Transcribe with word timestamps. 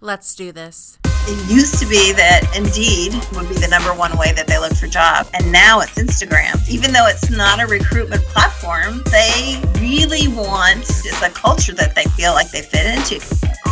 Let's 0.00 0.34
do 0.34 0.52
this. 0.52 0.98
It 1.28 1.50
used 1.50 1.78
to 1.80 1.86
be 1.86 2.12
that 2.12 2.42
Indeed 2.54 3.14
would 3.34 3.48
be 3.48 3.54
the 3.54 3.68
number 3.68 3.94
one 3.94 4.16
way 4.18 4.32
that 4.32 4.46
they 4.46 4.58
look 4.58 4.74
for 4.74 4.86
jobs. 4.86 5.30
And 5.32 5.50
now 5.50 5.80
it's 5.80 5.94
Instagram. 5.94 6.68
Even 6.68 6.92
though 6.92 7.06
it's 7.06 7.30
not 7.30 7.62
a 7.62 7.66
recruitment 7.66 8.22
platform, 8.24 9.02
they 9.10 9.60
really 9.80 10.28
want 10.28 10.82
it's 10.82 11.22
a 11.22 11.30
culture 11.30 11.72
that 11.74 11.94
they 11.94 12.04
feel 12.14 12.32
like 12.32 12.50
they 12.50 12.60
fit 12.62 12.86
into. 12.86 13.16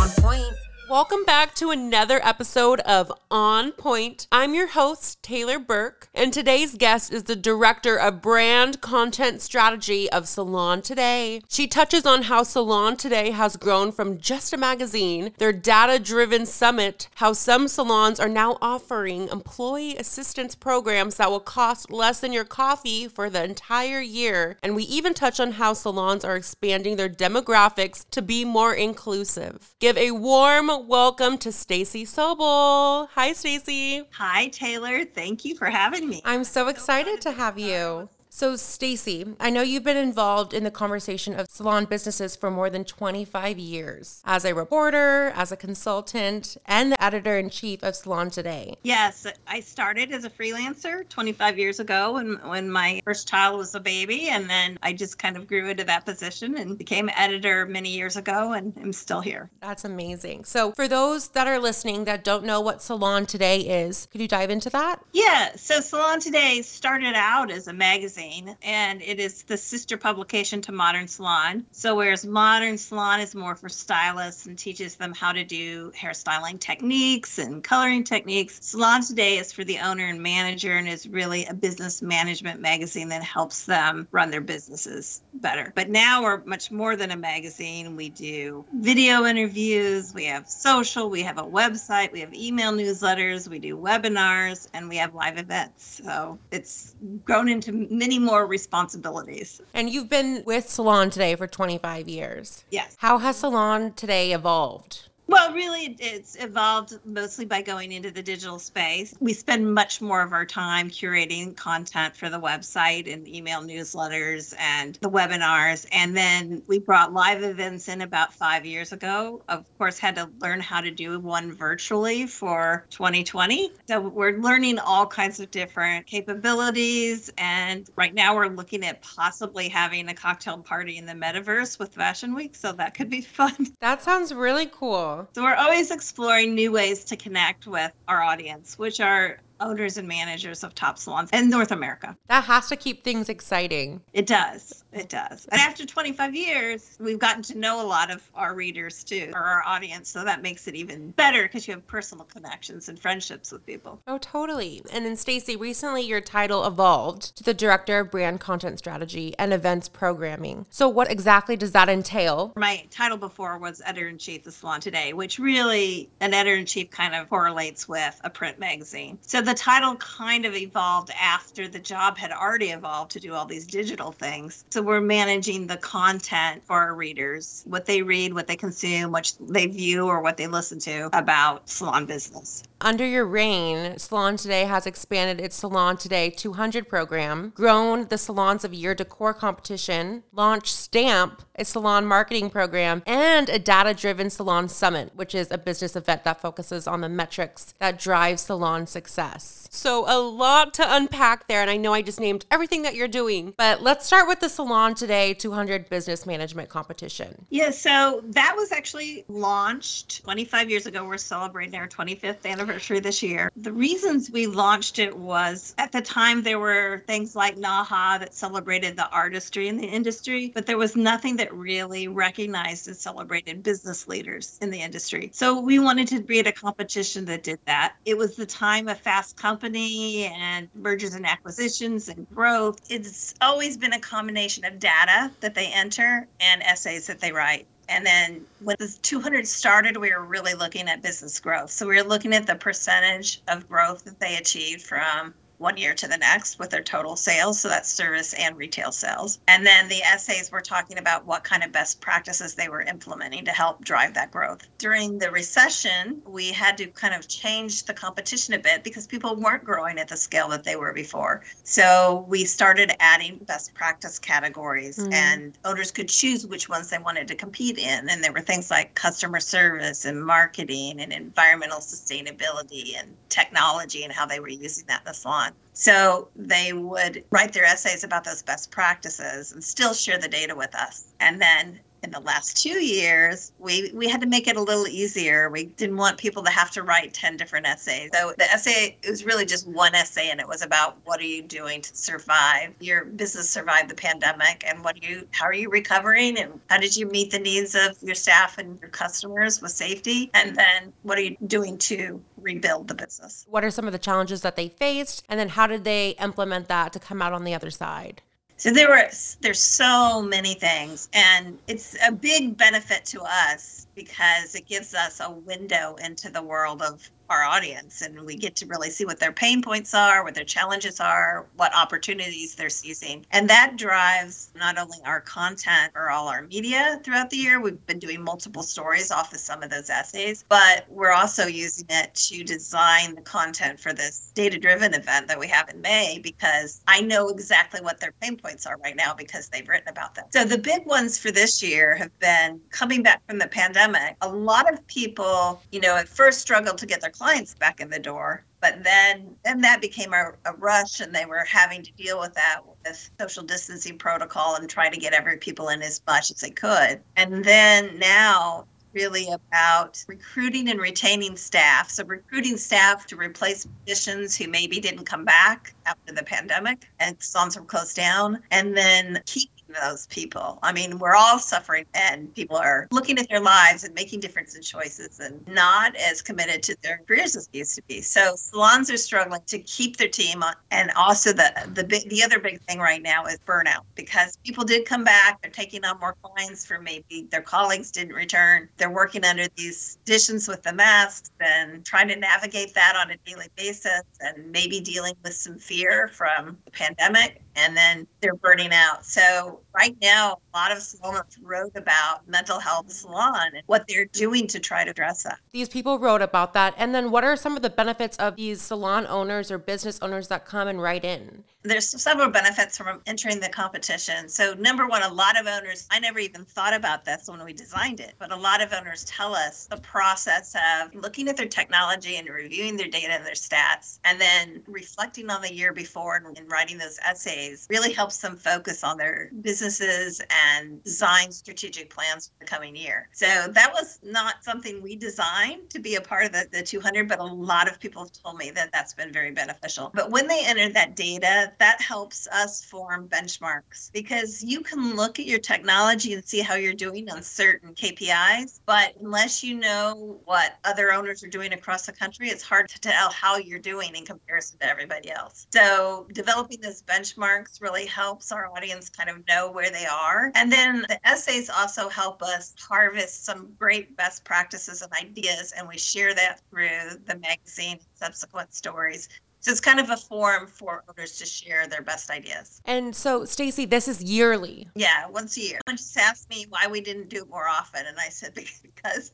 On 0.01 0.09
point. 0.17 0.54
Welcome 0.87 1.23
back 1.25 1.55
to 1.55 1.71
another 1.71 2.19
episode 2.23 2.79
of 2.81 3.11
On 3.31 3.71
Point. 3.71 4.27
I'm 4.31 4.53
your 4.53 4.67
host, 4.67 5.23
Taylor 5.23 5.57
Burke, 5.57 6.09
and 6.13 6.31
today's 6.31 6.75
guest 6.75 7.11
is 7.11 7.23
the 7.23 7.35
Director 7.35 7.97
of 7.97 8.21
Brand 8.21 8.81
Content 8.81 9.41
Strategy 9.41 10.07
of 10.11 10.27
Salon 10.27 10.83
Today. 10.83 11.41
She 11.49 11.65
touches 11.65 12.05
on 12.05 12.23
how 12.23 12.43
Salon 12.43 12.97
Today 12.97 13.31
has 13.31 13.57
grown 13.57 13.91
from 13.91 14.19
just 14.19 14.53
a 14.53 14.57
magazine, 14.57 15.31
their 15.39 15.51
data 15.51 15.97
driven 15.97 16.45
summit, 16.45 17.09
how 17.15 17.33
some 17.33 17.67
salons 17.67 18.19
are 18.19 18.29
now 18.29 18.59
offering 18.61 19.27
employee 19.29 19.97
assistance 19.97 20.53
programs 20.53 21.15
that 21.15 21.31
will 21.31 21.39
cost 21.39 21.89
less 21.89 22.19
than 22.19 22.31
your 22.31 22.45
coffee 22.45 23.07
for 23.07 23.27
the 23.27 23.43
entire 23.43 24.01
year, 24.01 24.59
and 24.61 24.75
we 24.75 24.83
even 24.83 25.15
touch 25.15 25.39
on 25.39 25.53
how 25.53 25.73
salons 25.73 26.23
are 26.23 26.35
expanding 26.35 26.95
their 26.95 27.09
demographics 27.09 28.05
to 28.11 28.21
be 28.21 28.45
more 28.45 28.75
inclusive. 28.75 29.73
Give 29.79 29.97
a 29.97 30.11
warm 30.11 30.69
welcome 30.77 31.37
to 31.39 31.51
Stacey 31.51 32.05
Soble. 32.05 33.07
Hi, 33.13 33.33
Stacey. 33.33 34.03
Hi, 34.11 34.47
Taylor. 34.47 35.05
Thank 35.05 35.45
you 35.45 35.55
for 35.55 35.67
having 35.67 36.09
me. 36.09 36.21
I'm 36.25 36.43
so 36.43 36.67
excited 36.67 37.21
to 37.21 37.31
have 37.31 37.57
you. 37.57 38.09
So, 38.37 38.57
Stacey, 38.57 39.25
I 39.39 39.49
know 39.49 39.61
you've 39.61 39.85
been 39.85 39.95
involved 39.95 40.53
in 40.53 40.65
the 40.65 40.69
conversation 40.69 41.39
of 41.39 41.47
salon 41.49 41.85
businesses 41.85 42.35
for 42.35 42.51
more 42.51 42.69
than 42.69 42.83
25 42.83 43.57
years 43.57 44.21
as 44.25 44.43
a 44.43 44.53
reporter, 44.53 45.31
as 45.37 45.53
a 45.53 45.55
consultant, 45.55 46.57
and 46.65 46.91
the 46.91 47.01
editor 47.01 47.37
in 47.37 47.49
chief 47.49 47.81
of 47.81 47.95
Salon 47.95 48.29
Today. 48.29 48.75
Yes, 48.83 49.25
I 49.47 49.61
started 49.61 50.11
as 50.11 50.25
a 50.25 50.29
freelancer 50.29 51.07
25 51.07 51.57
years 51.57 51.79
ago 51.79 52.15
when, 52.15 52.33
when 52.45 52.69
my 52.69 52.99
first 53.05 53.29
child 53.29 53.57
was 53.57 53.73
a 53.73 53.79
baby. 53.79 54.27
And 54.27 54.49
then 54.49 54.79
I 54.83 54.91
just 54.91 55.17
kind 55.17 55.37
of 55.37 55.47
grew 55.47 55.69
into 55.69 55.85
that 55.85 56.05
position 56.05 56.57
and 56.57 56.77
became 56.77 57.09
editor 57.15 57.65
many 57.65 57.91
years 57.91 58.17
ago, 58.17 58.51
and 58.51 58.73
I'm 58.81 58.91
still 58.91 59.21
here. 59.21 59.49
That's 59.61 59.85
amazing. 59.85 60.43
So, 60.43 60.73
for 60.73 60.89
those 60.89 61.29
that 61.29 61.47
are 61.47 61.57
listening 61.57 62.03
that 62.03 62.25
don't 62.25 62.43
know 62.43 62.59
what 62.59 62.81
Salon 62.81 63.27
Today 63.27 63.61
is, 63.61 64.09
could 64.11 64.19
you 64.19 64.27
dive 64.27 64.49
into 64.49 64.69
that? 64.71 64.99
Yeah. 65.13 65.55
So, 65.55 65.79
Salon 65.79 66.19
Today 66.19 66.63
started 66.63 67.15
out 67.15 67.49
as 67.49 67.69
a 67.69 67.73
magazine 67.73 68.24
magazine, 68.25 68.55
and 68.61 69.01
it 69.01 69.19
is 69.19 69.43
the 69.43 69.57
sister 69.57 69.97
publication 69.97 70.61
to 70.61 70.71
Modern 70.71 71.07
Salon. 71.07 71.65
So, 71.71 71.95
whereas 71.95 72.25
Modern 72.25 72.77
Salon 72.77 73.19
is 73.19 73.35
more 73.35 73.55
for 73.55 73.69
stylists 73.69 74.45
and 74.45 74.57
teaches 74.57 74.95
them 74.95 75.13
how 75.13 75.31
to 75.31 75.43
do 75.43 75.91
hairstyling 75.91 76.59
techniques 76.59 77.37
and 77.37 77.63
coloring 77.63 78.03
techniques, 78.03 78.59
Salon 78.61 79.03
Today 79.03 79.37
is 79.37 79.51
for 79.51 79.63
the 79.63 79.79
owner 79.79 80.05
and 80.05 80.21
manager 80.21 80.77
and 80.77 80.87
is 80.87 81.07
really 81.07 81.45
a 81.45 81.53
business 81.53 82.01
management 82.01 82.61
magazine 82.61 83.09
that 83.09 83.23
helps 83.23 83.65
them 83.65 84.07
run 84.11 84.31
their 84.31 84.41
businesses 84.41 85.21
better. 85.33 85.71
But 85.75 85.89
now 85.89 86.23
we're 86.23 86.43
much 86.45 86.71
more 86.71 86.95
than 86.95 87.11
a 87.11 87.17
magazine. 87.17 87.95
We 87.95 88.09
do 88.09 88.65
video 88.73 89.25
interviews, 89.25 90.13
we 90.13 90.25
have 90.25 90.47
social, 90.47 91.09
we 91.09 91.23
have 91.23 91.37
a 91.37 91.43
website, 91.43 92.11
we 92.11 92.21
have 92.21 92.33
email 92.33 92.71
newsletters, 92.71 93.47
we 93.47 93.59
do 93.59 93.77
webinars, 93.77 94.67
and 94.73 94.89
we 94.89 94.97
have 94.97 95.13
live 95.13 95.37
events. 95.37 96.01
So, 96.03 96.39
it's 96.51 96.95
grown 97.23 97.49
into 97.49 97.71
many 97.89 98.14
many 98.19 98.25
more 98.25 98.45
responsibilities. 98.45 99.61
And 99.73 99.89
you've 99.89 100.09
been 100.09 100.43
with 100.45 100.69
Salon 100.69 101.09
Today 101.09 101.35
for 101.35 101.47
25 101.47 102.07
years. 102.07 102.63
Yes. 102.71 102.95
How 102.99 103.17
has 103.19 103.37
Salon 103.37 103.93
Today 103.93 104.31
evolved? 104.31 105.09
Well, 105.27 105.53
really, 105.53 105.95
it's 105.99 106.35
evolved 106.35 106.99
mostly 107.03 107.45
by 107.45 107.61
going 107.61 107.91
into 107.91 108.11
the 108.11 108.21
digital 108.21 108.59
space. 108.59 109.13
We 109.19 109.33
spend 109.33 109.73
much 109.73 109.99
more 110.01 110.21
of 110.21 110.33
our 110.33 110.45
time 110.45 110.89
curating 110.89 111.55
content 111.55 112.15
for 112.15 112.29
the 112.29 112.39
website 112.39 113.11
and 113.11 113.27
email 113.27 113.61
newsletters 113.61 114.53
and 114.59 114.95
the 115.01 115.09
webinars. 115.09 115.87
And 115.91 116.15
then 116.15 116.61
we 116.67 116.77
brought 116.79 117.11
live 117.11 117.43
events 117.43 117.87
in 117.87 118.01
about 118.01 118.33
five 118.33 118.65
years 118.65 118.91
ago. 118.91 119.41
Of 119.49 119.65
course, 119.77 119.97
had 119.97 120.15
to 120.15 120.29
learn 120.41 120.59
how 120.59 120.81
to 120.81 120.91
do 120.91 121.19
one 121.19 121.51
virtually 121.53 122.27
for 122.27 122.85
2020. 122.91 123.71
So 123.87 124.01
we're 124.01 124.37
learning 124.37 124.77
all 124.77 125.07
kinds 125.07 125.39
of 125.39 125.49
different 125.49 126.05
capabilities. 126.05 127.31
And 127.37 127.89
right 127.95 128.13
now, 128.13 128.35
we're 128.35 128.49
looking 128.49 128.85
at 128.85 129.01
possibly 129.01 129.69
having 129.69 130.07
a 130.09 130.13
cocktail 130.13 130.59
party 130.59 130.97
in 130.97 131.07
the 131.07 131.13
metaverse 131.13 131.79
with 131.79 131.95
Fashion 131.95 132.35
Week. 132.35 132.55
So 132.55 132.73
that 132.73 132.93
could 132.93 133.09
be 133.09 133.21
fun. 133.21 133.55
That 133.79 134.03
sounds 134.03 134.33
really 134.33 134.67
cool. 134.67 135.14
So 135.33 135.43
we're 135.43 135.55
always 135.55 135.91
exploring 135.91 136.55
new 136.55 136.71
ways 136.71 137.03
to 137.05 137.15
connect 137.15 137.67
with 137.67 137.91
our 138.07 138.21
audience, 138.21 138.77
which 138.77 138.99
are 138.99 139.39
owners 139.59 139.97
and 139.97 140.07
managers 140.07 140.63
of 140.63 140.75
top 140.75 140.97
salons 140.97 141.29
in 141.31 141.49
North 141.49 141.71
America. 141.71 142.17
That 142.27 142.43
has 142.45 142.67
to 142.69 142.75
keep 142.75 143.03
things 143.03 143.29
exciting. 143.29 144.01
It 144.13 144.27
does. 144.27 144.83
It 144.95 145.09
does. 145.09 145.45
And 145.51 145.59
after 145.59 145.85
25 145.85 146.33
years, 146.33 146.97
we've 147.01 147.19
gotten 147.19 147.43
to 147.43 147.57
know 147.57 147.85
a 147.85 147.87
lot 147.87 148.09
of 148.09 148.27
our 148.33 148.55
readers 148.55 149.03
too, 149.03 149.29
or 149.33 149.41
our 149.41 149.61
audience. 149.65 150.09
So 150.09 150.23
that 150.23 150.41
makes 150.41 150.69
it 150.69 150.75
even 150.75 151.11
better 151.11 151.43
because 151.43 151.67
you 151.67 151.73
have 151.73 151.85
personal 151.85 152.23
connections 152.23 152.87
and 152.87 152.97
friendships 152.97 153.51
with 153.51 153.65
people. 153.65 153.99
Oh, 154.07 154.17
totally. 154.17 154.81
And 154.93 155.05
then, 155.05 155.17
Stacey, 155.17 155.57
recently 155.57 156.03
your 156.03 156.21
title 156.21 156.65
evolved 156.65 157.35
to 157.35 157.43
the 157.43 157.53
Director 157.53 157.99
of 157.99 158.09
Brand 158.09 158.39
Content 158.39 158.79
Strategy 158.79 159.35
and 159.37 159.51
Events 159.51 159.89
Programming. 159.89 160.65
So, 160.69 160.87
what 160.87 161.11
exactly 161.11 161.57
does 161.57 161.73
that 161.73 161.89
entail? 161.89 162.53
My 162.55 162.85
title 162.89 163.17
before 163.17 163.57
was 163.57 163.81
Editor 163.85 164.07
in 164.07 164.17
Chief 164.17 164.47
of 164.47 164.53
Salon 164.53 164.79
Today, 164.79 165.11
which 165.11 165.39
really 165.39 166.09
an 166.21 166.33
editor 166.33 166.55
in 166.55 166.65
chief 166.65 166.89
kind 166.89 167.13
of 167.13 167.29
correlates 167.29 167.85
with 167.85 168.21
a 168.23 168.29
print 168.29 168.59
magazine. 168.59 169.17
So, 169.21 169.41
the 169.41 169.53
title 169.53 169.97
kind 169.97 170.45
of 170.45 170.55
evolved 170.55 171.11
after 171.21 171.67
the 171.67 171.79
job 171.79 172.17
had 172.17 172.31
already 172.31 172.69
evolved 172.69 173.11
to 173.11 173.19
do 173.19 173.33
all 173.33 173.45
these 173.45 173.67
digital 173.67 174.13
things. 174.13 174.63
So 174.69 174.84
we're 174.85 175.01
managing 175.01 175.67
the 175.67 175.77
content 175.77 176.63
for 176.65 176.75
our 176.75 176.95
readers, 176.95 177.63
what 177.65 177.85
they 177.85 178.01
read, 178.01 178.33
what 178.33 178.47
they 178.47 178.55
consume, 178.55 179.11
what 179.11 179.33
they 179.39 179.65
view, 179.65 180.07
or 180.07 180.21
what 180.21 180.37
they 180.37 180.47
listen 180.47 180.79
to 180.79 181.09
about 181.17 181.69
salon 181.69 182.05
business. 182.05 182.63
Under 182.85 183.03
your 183.03 183.25
reign, 183.25 183.97
Salon 183.97 184.37
Today 184.37 184.65
has 184.65 184.85
expanded 184.85 185.43
its 185.43 185.55
Salon 185.55 185.97
Today 185.97 186.29
200 186.29 186.87
program, 186.87 187.51
grown 187.55 188.07
the 188.09 188.17
Salons 188.19 188.63
of 188.63 188.75
Year 188.75 188.93
decor 188.93 189.33
competition, 189.33 190.21
launched 190.31 190.75
Stamp, 190.75 191.41
a 191.55 191.65
salon 191.65 192.05
marketing 192.05 192.51
program, 192.51 193.01
and 193.07 193.49
a 193.49 193.57
data 193.57 193.95
driven 193.95 194.29
salon 194.29 194.69
summit, 194.69 195.09
which 195.15 195.33
is 195.33 195.49
a 195.49 195.57
business 195.57 195.95
event 195.95 196.25
that 196.25 196.39
focuses 196.39 196.85
on 196.85 197.01
the 197.01 197.09
metrics 197.09 197.73
that 197.79 197.97
drive 197.97 198.39
salon 198.39 198.85
success. 198.85 199.67
So, 199.71 200.05
a 200.07 200.19
lot 200.19 200.75
to 200.75 200.85
unpack 200.87 201.47
there, 201.47 201.61
and 201.61 201.71
I 201.71 201.77
know 201.77 201.91
I 201.91 202.03
just 202.03 202.19
named 202.19 202.45
everything 202.51 202.83
that 202.83 202.93
you're 202.93 203.07
doing, 203.07 203.55
but 203.57 203.81
let's 203.81 204.05
start 204.05 204.27
with 204.27 204.41
the 204.41 204.47
Salon 204.47 204.93
Today 204.93 205.33
200 205.33 205.89
business 205.89 206.27
management 206.27 206.69
competition. 206.69 207.47
Yeah, 207.49 207.71
so 207.71 208.21
that 208.25 208.53
was 208.55 208.71
actually 208.71 209.25
launched 209.27 210.23
25 210.23 210.69
years 210.69 210.85
ago. 210.85 211.03
We're 211.03 211.17
celebrating 211.17 211.79
our 211.79 211.87
25th 211.87 212.45
anniversary 212.45 212.74
anniversary 212.75 212.99
this 212.99 213.23
year. 213.23 213.49
The 213.55 213.71
reasons 213.71 214.29
we 214.29 214.47
launched 214.47 214.99
it 214.99 215.17
was 215.17 215.73
at 215.77 215.93
the 215.93 216.01
time 216.01 216.43
there 216.43 216.59
were 216.59 217.01
things 217.07 217.33
like 217.35 217.55
NAHA 217.55 218.19
that 218.19 218.33
celebrated 218.33 218.97
the 218.97 219.09
artistry 219.09 219.69
in 219.69 219.77
the 219.77 219.87
industry, 219.87 220.51
but 220.53 220.65
there 220.65 220.77
was 220.77 220.95
nothing 220.95 221.37
that 221.37 221.53
really 221.53 222.09
recognized 222.09 222.87
and 222.87 222.97
celebrated 222.97 223.63
business 223.63 224.09
leaders 224.09 224.57
in 224.61 224.71
the 224.71 224.81
industry. 224.81 225.29
So 225.33 225.61
we 225.61 225.79
wanted 225.79 226.09
to 226.09 226.21
create 226.21 226.47
a 226.47 226.51
competition 226.51 227.23
that 227.25 227.43
did 227.43 227.59
that. 227.65 227.95
It 228.03 228.17
was 228.17 228.35
the 228.35 228.45
time 228.45 228.89
of 228.89 228.99
fast 228.99 229.37
company 229.37 230.25
and 230.25 230.67
mergers 230.75 231.13
and 231.13 231.25
acquisitions 231.25 232.09
and 232.09 232.27
growth. 232.35 232.79
It's 232.89 233.35
always 233.39 233.77
been 233.77 233.93
a 233.93 234.01
combination 234.01 234.65
of 234.65 234.79
data 234.79 235.31
that 235.39 235.55
they 235.55 235.67
enter 235.67 236.27
and 236.41 236.61
essays 236.61 237.07
that 237.07 237.21
they 237.21 237.31
write. 237.31 237.67
And 237.87 238.05
then 238.05 238.45
when 238.61 238.75
the 238.79 238.87
200 239.01 239.47
started, 239.47 239.97
we 239.97 240.11
were 240.11 240.25
really 240.25 240.53
looking 240.55 240.89
at 240.89 241.01
business 241.01 241.39
growth. 241.39 241.69
So 241.69 241.87
we 241.87 241.95
were 241.97 242.07
looking 242.07 242.33
at 242.33 242.47
the 242.47 242.55
percentage 242.55 243.41
of 243.47 243.69
growth 243.69 244.03
that 244.05 244.19
they 244.19 244.37
achieved 244.37 244.81
from 244.81 245.33
one 245.57 245.77
year 245.77 245.93
to 245.93 246.07
the 246.07 246.17
next 246.17 246.59
with 246.59 246.69
their 246.69 246.83
total 246.83 247.15
sales. 247.15 247.59
So 247.59 247.69
that's 247.69 247.91
service 247.91 248.33
and 248.33 248.57
retail 248.57 248.91
sales. 248.91 249.39
And 249.47 249.65
then 249.65 249.87
the 249.87 250.01
essays 250.03 250.51
were 250.51 250.61
talking 250.61 250.97
about 250.97 251.25
what 251.25 251.43
kind 251.43 251.63
of 251.63 251.71
best 251.71 252.01
practices 252.01 252.55
they 252.55 252.69
were 252.69 252.81
implementing 252.81 253.45
to 253.45 253.51
help 253.51 253.83
drive 253.83 254.13
that 254.15 254.31
growth. 254.31 254.67
During 254.77 255.17
the 255.17 255.31
recession, 255.31 256.21
we 256.25 256.51
had 256.51 256.77
to 256.77 256.87
kind 256.87 257.13
of 257.13 257.27
change 257.27 257.85
the 257.85 257.93
competition 257.93 258.53
a 258.53 258.59
bit 258.59 258.83
because 258.83 259.07
people 259.07 259.35
weren't 259.35 259.63
growing 259.63 259.97
at 259.99 260.07
the 260.07 260.17
scale 260.17 260.49
that 260.49 260.63
they 260.63 260.75
were 260.75 260.93
before. 260.93 261.43
So 261.63 262.25
we 262.27 262.45
started 262.45 262.91
adding 262.99 263.37
best 263.45 263.73
practice 263.73 264.19
categories 264.19 264.97
mm. 264.97 265.13
and 265.13 265.57
owners 265.65 265.91
could 265.91 266.09
choose 266.09 266.45
which 266.45 266.69
ones 266.69 266.89
they 266.89 266.97
wanted 266.97 267.27
to 267.29 267.35
compete 267.35 267.77
in. 267.77 268.09
And 268.09 268.23
there 268.23 268.33
were 268.33 268.41
things 268.41 268.69
like 268.71 268.95
customer 268.95 269.39
service 269.39 270.05
and 270.05 270.25
marketing 270.25 270.99
and 270.99 271.11
environmental 271.11 271.79
sustainability 271.79 272.97
and 272.97 273.15
technology 273.29 274.03
and 274.03 274.13
how 274.13 274.25
they 274.25 274.39
were 274.39 274.49
using 274.49 274.85
that 274.87 275.01
in 275.01 275.05
the 275.05 275.13
salon. 275.13 275.44
So 275.73 276.29
they 276.35 276.71
would 276.73 277.23
write 277.31 277.53
their 277.53 277.65
essays 277.65 278.03
about 278.03 278.23
those 278.23 278.41
best 278.41 278.71
practices 278.71 279.51
and 279.51 279.63
still 279.63 279.93
share 279.93 280.17
the 280.17 280.27
data 280.27 280.55
with 280.55 280.73
us. 280.73 281.13
And 281.19 281.41
then 281.41 281.79
in 282.05 282.11
the 282.11 282.19
last 282.19 282.61
two 282.61 282.83
years, 282.83 283.51
we, 283.57 283.91
we 283.93 284.07
had 284.07 284.21
to 284.21 284.27
make 284.27 284.47
it 284.47 284.55
a 284.55 284.61
little 284.61 284.87
easier. 284.87 285.49
We 285.49 285.65
didn't 285.65 285.97
want 285.97 286.17
people 286.19 286.43
to 286.43 286.51
have 286.51 286.69
to 286.71 286.83
write 286.83 287.13
10 287.13 287.35
different 287.35 287.65
essays. 287.65 288.11
So 288.13 288.33
the 288.37 288.45
essay, 288.45 288.95
it 289.01 289.09
was 289.09 289.25
really 289.25 289.45
just 289.45 289.67
one 289.67 289.95
essay 289.95 290.29
and 290.29 290.39
it 290.39 290.47
was 290.47 290.61
about 290.61 290.97
what 291.03 291.19
are 291.19 291.25
you 291.25 291.41
doing 291.41 291.81
to 291.81 291.95
survive? 291.95 292.73
Your 292.79 293.05
business 293.05 293.49
survived 293.49 293.89
the 293.89 293.95
pandemic 293.95 294.63
and 294.67 294.83
what 294.83 294.95
are 294.95 295.05
you, 295.05 295.27
how 295.31 295.45
are 295.45 295.53
you 295.53 295.69
recovering? 295.69 296.37
And 296.37 296.59
how 296.69 296.77
did 296.77 296.95
you 296.95 297.07
meet 297.07 297.31
the 297.31 297.39
needs 297.39 297.73
of 297.73 297.97
your 298.03 298.15
staff 298.15 298.59
and 298.59 298.79
your 298.79 298.89
customers 298.89 299.61
with 299.61 299.71
safety? 299.71 300.29
And 300.35 300.55
then 300.55 300.93
what 301.01 301.17
are 301.17 301.23
you 301.23 301.35
doing 301.47 301.79
to 301.79 302.21
rebuild 302.37 302.87
the 302.87 302.95
business? 302.95 303.47
What 303.49 303.65
are 303.65 303.71
some 303.71 303.87
of 303.87 303.93
the 303.93 303.99
challenges 303.99 304.41
that 304.43 304.55
they 304.55 304.69
faced? 304.69 305.23
And 305.27 305.39
then 305.39 305.49
how 305.49 305.65
did 305.65 305.83
they 305.83 306.11
implement 306.21 306.67
that 306.67 306.93
to 306.93 306.99
come 306.99 307.21
out 307.23 307.33
on 307.33 307.45
the 307.45 307.55
other 307.55 307.71
side? 307.71 308.21
So 308.65 308.71
there 308.71 308.89
were 308.89 309.07
there's 309.41 309.59
so 309.59 310.23
many 310.23 310.55
things 310.55 311.07
and 311.13 311.59
it's 311.67 311.95
a 312.03 312.11
big 312.11 312.57
benefit 312.57 313.05
to 313.05 313.21
us 313.21 313.84
because 313.95 314.55
it 314.55 314.67
gives 314.67 314.93
us 314.93 315.19
a 315.19 315.31
window 315.31 315.95
into 315.95 316.29
the 316.29 316.41
world 316.41 316.81
of 316.81 317.09
our 317.29 317.43
audience 317.43 318.01
and 318.01 318.19
we 318.21 318.35
get 318.35 318.55
to 318.55 318.65
really 318.67 318.89
see 318.89 319.05
what 319.05 319.19
their 319.19 319.31
pain 319.31 319.61
points 319.61 319.93
are, 319.93 320.23
what 320.23 320.35
their 320.35 320.43
challenges 320.43 320.99
are, 320.99 321.45
what 321.55 321.75
opportunities 321.75 322.55
they're 322.55 322.69
seizing. 322.69 323.25
And 323.31 323.49
that 323.49 323.77
drives 323.77 324.51
not 324.55 324.77
only 324.77 324.97
our 325.05 325.21
content 325.21 325.93
or 325.95 326.09
all 326.09 326.27
our 326.27 326.43
media 326.43 326.99
throughout 327.03 327.29
the 327.29 327.37
year, 327.37 327.59
we've 327.61 327.83
been 327.87 327.99
doing 327.99 328.23
multiple 328.23 328.63
stories 328.63 329.11
off 329.11 329.33
of 329.33 329.39
some 329.39 329.63
of 329.63 329.69
those 329.69 329.89
essays, 329.89 330.45
but 330.49 330.85
we're 330.89 331.11
also 331.11 331.47
using 331.47 331.85
it 331.89 332.13
to 332.13 332.43
design 332.43 333.15
the 333.15 333.21
content 333.21 333.79
for 333.79 333.93
this 333.93 334.31
data 334.35 334.59
driven 334.59 334.93
event 334.93 335.27
that 335.27 335.39
we 335.39 335.47
have 335.47 335.69
in 335.69 335.81
May 335.81 336.19
because 336.21 336.81
I 336.87 337.01
know 337.01 337.29
exactly 337.29 337.81
what 337.81 337.99
their 337.99 338.13
pain 338.21 338.37
points 338.37 338.65
are 338.65 338.77
right 338.83 338.95
now 338.95 339.13
because 339.13 339.49
they've 339.49 339.67
written 339.67 339.89
about 339.89 340.15
them. 340.15 340.25
So 340.31 340.43
the 340.43 340.57
big 340.57 340.85
ones 340.85 341.17
for 341.17 341.31
this 341.31 341.63
year 341.63 341.95
have 341.95 342.17
been 342.19 342.61
coming 342.69 343.01
back 343.01 343.21
from 343.27 343.39
the 343.39 343.47
pandemic. 343.47 343.84
A 344.21 344.29
lot 344.29 344.71
of 344.71 344.85
people, 344.87 345.61
you 345.71 345.79
know, 345.79 345.95
at 345.95 346.07
first 346.07 346.39
struggled 346.39 346.77
to 346.79 346.85
get 346.85 347.01
their 347.01 347.11
clients 347.11 347.53
back 347.53 347.79
in 347.79 347.89
the 347.89 347.99
door 347.99 348.45
but 348.65 348.83
then 348.83 349.35
then 349.43 349.61
that 349.61 349.79
became 349.79 350.11
a, 350.11 350.31
a, 350.45 350.53
rush 350.53 350.99
and 350.99 351.13
they 351.13 351.25
were 351.25 351.43
having 351.43 351.83
to 351.83 351.91
deal 351.91 352.19
with 352.19 352.33
that 352.33 352.61
with 352.65 353.11
social 353.19 353.43
distancing 353.43 353.95
protocol 353.95 354.55
and 354.55 354.67
try 354.67 354.89
to 354.89 354.97
get 354.97 355.13
every 355.13 355.37
people 355.37 355.69
in 355.69 355.83
as 355.83 356.01
much 356.07 356.31
as 356.31 356.37
they 356.37 356.49
could. 356.49 356.99
And 357.15 357.45
then 357.45 357.99
now 357.99 358.65
really 358.93 359.27
about 359.31 360.03
recruiting 360.07 360.69
and 360.69 360.79
retaining 360.79 361.37
staff. 361.37 361.91
So 361.91 362.05
recruiting 362.05 362.57
staff 362.57 363.05
to 363.07 363.15
replace 363.15 363.67
physicians 363.85 364.35
who 364.35 364.47
maybe 364.47 364.79
didn't 364.79 365.05
come 365.05 365.25
back 365.25 365.75
after 365.85 366.13
the 366.13 366.23
pandemic 366.23 366.87
and 366.99 367.15
salons 367.19 367.59
were 367.59 367.65
closed 367.65 367.95
down. 367.95 368.41
And 368.49 368.75
then 368.75 369.21
keep 369.27 369.51
those 369.81 370.07
people. 370.07 370.59
I 370.63 370.71
mean, 370.71 370.99
we're 370.99 371.15
all 371.15 371.39
suffering 371.39 371.85
and 371.93 372.33
people 372.33 372.57
are 372.57 372.87
looking 372.91 373.17
at 373.19 373.29
their 373.29 373.39
lives 373.39 373.83
and 373.83 373.93
making 373.93 374.19
different 374.19 374.49
choices 374.61 375.19
and 375.19 375.45
not 375.47 375.95
as 375.95 376.21
committed 376.21 376.63
to 376.63 376.77
their 376.81 377.01
careers 377.07 377.35
as 377.35 377.47
they 377.47 377.59
used 377.59 377.75
to 377.75 377.83
be. 377.83 378.01
So 378.01 378.35
salons 378.35 378.89
are 378.91 378.97
struggling 378.97 379.41
to 379.47 379.59
keep 379.59 379.97
their 379.97 380.07
team 380.07 380.43
on. 380.43 380.53
And 380.71 380.91
also 380.91 381.33
the 381.33 381.51
the 381.73 381.83
big 381.83 382.09
the 382.09 382.23
other 382.23 382.39
big 382.39 382.61
thing 382.61 382.79
right 382.79 383.01
now 383.01 383.25
is 383.25 383.39
burnout 383.45 383.83
because 383.95 384.37
people 384.43 384.63
did 384.63 384.85
come 384.85 385.03
back, 385.03 385.41
they're 385.41 385.51
taking 385.51 385.83
on 385.85 385.99
more 385.99 386.15
clients 386.21 386.65
for 386.65 386.79
maybe 386.79 387.27
their 387.31 387.41
colleagues 387.41 387.91
didn't 387.91 388.13
return. 388.13 388.69
They're 388.77 388.89
working 388.89 389.25
under 389.25 389.47
these 389.55 389.97
conditions 390.05 390.47
with 390.47 390.63
the 390.63 390.73
masks 390.73 391.31
and 391.39 391.85
trying 391.85 392.07
to 392.09 392.15
navigate 392.15 392.73
that 392.75 392.95
on 392.95 393.11
a 393.11 393.17
daily 393.25 393.47
basis 393.55 394.03
and 394.21 394.51
maybe 394.51 394.79
dealing 394.79 395.15
with 395.23 395.33
some 395.33 395.57
fear 395.57 396.09
from 396.09 396.57
the 396.65 396.71
pandemic 396.71 397.41
and 397.55 397.75
then 397.75 398.07
they're 398.21 398.35
burning 398.35 398.71
out. 398.73 399.05
So 399.05 399.54
right 399.73 399.95
now, 400.01 400.37
a 400.53 400.57
lot 400.57 400.71
of 400.71 400.81
salons 400.81 401.37
wrote 401.41 401.75
about 401.75 402.27
mental 402.27 402.59
health 402.59 402.91
salon 402.91 403.51
and 403.53 403.63
what 403.65 403.85
they're 403.87 404.05
doing 404.05 404.47
to 404.47 404.59
try 404.59 404.83
to 404.83 404.91
address 404.91 405.23
that. 405.23 405.39
These 405.51 405.69
people 405.69 405.99
wrote 405.99 406.21
about 406.21 406.53
that. 406.53 406.73
And 406.77 406.93
then 406.93 407.11
what 407.11 407.23
are 407.23 407.35
some 407.35 407.55
of 407.55 407.61
the 407.61 407.69
benefits 407.69 408.17
of 408.17 408.35
these 408.35 408.61
salon 408.61 409.05
owners 409.07 409.51
or 409.51 409.57
business 409.57 409.99
owners 410.01 410.27
that 410.29 410.45
come 410.45 410.67
and 410.67 410.81
write 410.81 411.05
in? 411.05 411.43
There's 411.65 411.89
several 412.01 412.29
benefits 412.29 412.77
from 412.77 413.01
entering 413.07 413.39
the 413.39 413.49
competition. 413.49 414.29
So 414.29 414.53
number 414.53 414.87
one, 414.87 415.01
a 415.01 415.11
lot 415.11 415.39
of 415.39 415.47
owners, 415.47 415.87
I 415.89 415.99
never 415.99 416.19
even 416.19 416.45
thought 416.45 416.75
about 416.75 417.05
this 417.05 417.27
when 417.27 417.43
we 417.43 417.53
designed 417.53 417.99
it, 417.99 418.13
but 418.19 418.31
a 418.31 418.35
lot 418.35 418.61
of 418.61 418.71
owners 418.71 419.03
tell 419.05 419.33
us 419.33 419.65
the 419.65 419.77
process 419.77 420.55
of 420.55 420.93
looking 420.93 421.27
at 421.27 421.37
their 421.37 421.47
technology 421.47 422.17
and 422.17 422.29
reviewing 422.29 422.77
their 422.77 422.87
data 422.87 423.13
and 423.13 423.25
their 423.25 423.33
stats, 423.33 423.99
and 424.03 424.21
then 424.21 424.61
reflecting 424.67 425.29
on 425.31 425.41
the 425.41 425.51
year 425.51 425.73
before 425.73 426.17
and, 426.17 426.37
and 426.37 426.51
writing 426.51 426.77
those 426.77 426.99
essays 427.03 427.65
really 427.69 427.91
helps 427.91 428.19
them 428.19 428.37
focus 428.37 428.83
on 428.83 428.97
their 428.97 429.31
businesses 429.41 430.21
and 430.29 430.83
design 430.83 431.31
strategic 431.31 431.89
plans 431.89 432.27
for 432.27 432.33
the 432.39 432.45
coming 432.45 432.75
year. 432.75 433.09
So 433.11 433.25
that 433.25 433.71
was 433.73 433.99
not 434.03 434.43
something 434.43 434.83
we 434.83 434.95
designed 434.95 435.71
to 435.71 435.79
be 435.79 435.95
a 435.95 436.01
part 436.01 436.25
of 436.25 436.31
the, 436.31 436.47
the 436.51 436.61
200, 436.61 437.07
but 437.07 437.19
a 437.19 437.23
lot 437.23 437.67
of 437.67 437.79
people 437.79 438.03
have 438.03 438.11
told 438.11 438.37
me 438.37 438.51
that 438.51 438.71
that's 438.71 438.93
been 438.93 439.11
very 439.11 439.31
beneficial. 439.31 439.91
But 439.95 440.11
when 440.11 440.27
they 440.27 440.43
enter 440.45 440.69
that 440.69 440.95
data, 440.95 441.53
that 441.59 441.81
helps 441.81 442.27
us 442.27 442.63
form 442.63 443.07
benchmarks 443.07 443.91
because 443.91 444.43
you 444.43 444.61
can 444.61 444.95
look 444.95 445.19
at 445.19 445.25
your 445.25 445.39
technology 445.39 446.13
and 446.13 446.23
see 446.25 446.39
how 446.39 446.55
you're 446.55 446.73
doing 446.73 447.09
on 447.09 447.21
certain 447.21 447.73
KPIs, 447.73 448.59
but 448.65 448.93
unless 449.01 449.43
you 449.43 449.55
know 449.55 450.19
what 450.25 450.55
other 450.63 450.91
owners 450.91 451.23
are 451.23 451.29
doing 451.29 451.53
across 451.53 451.85
the 451.85 451.91
country, 451.91 452.29
it's 452.29 452.43
hard 452.43 452.69
to 452.69 452.79
tell 452.79 453.11
how 453.11 453.37
you're 453.37 453.59
doing 453.59 453.95
in 453.95 454.05
comparison 454.05 454.59
to 454.59 454.69
everybody 454.69 455.11
else. 455.11 455.47
So 455.51 456.07
developing 456.13 456.61
those 456.61 456.81
benchmarks 456.81 457.61
really 457.61 457.85
helps 457.85 458.31
our 458.31 458.47
audience 458.47 458.89
kind 458.89 459.09
of 459.09 459.25
know 459.27 459.51
where 459.51 459.69
they 459.69 459.85
are. 459.85 460.31
And 460.35 460.51
then 460.51 460.85
the 460.87 460.99
essays 461.07 461.49
also 461.49 461.89
help 461.89 462.21
us 462.21 462.53
harvest 462.59 463.25
some 463.25 463.53
great 463.57 463.95
best 463.97 464.23
practices 464.23 464.81
and 464.81 464.91
ideas, 464.93 465.53
and 465.57 465.67
we 465.67 465.77
share 465.77 466.13
that 466.13 466.41
through 466.49 466.99
the 467.05 467.17
magazine 467.19 467.79
subsequent 467.95 468.53
stories 468.53 469.09
so 469.45 469.51
it's 469.51 469.61
kind 469.61 469.79
of 469.79 469.91
a 469.91 469.97
forum 469.97 470.47
for 470.47 470.83
owners 470.89 471.19
to 471.19 471.25
share 471.25 471.67
their 471.67 471.83
best 471.83 472.09
ideas. 472.09 472.59
And 472.65 472.95
so, 472.95 473.25
Stacey, 473.25 473.65
this 473.65 473.87
is 473.87 474.01
yearly. 474.01 474.67
Yeah, 474.73 475.07
once 475.07 475.37
a 475.37 475.41
year. 475.41 475.59
Someone 475.67 475.77
just 475.77 475.95
asked 475.97 476.27
me 476.31 476.47
why 476.49 476.65
we 476.65 476.81
didn't 476.81 477.09
do 477.09 477.17
it 477.17 477.29
more 477.29 477.47
often, 477.47 477.85
and 477.85 477.95
I 477.99 478.09
said 478.09 478.33
because 478.63 479.11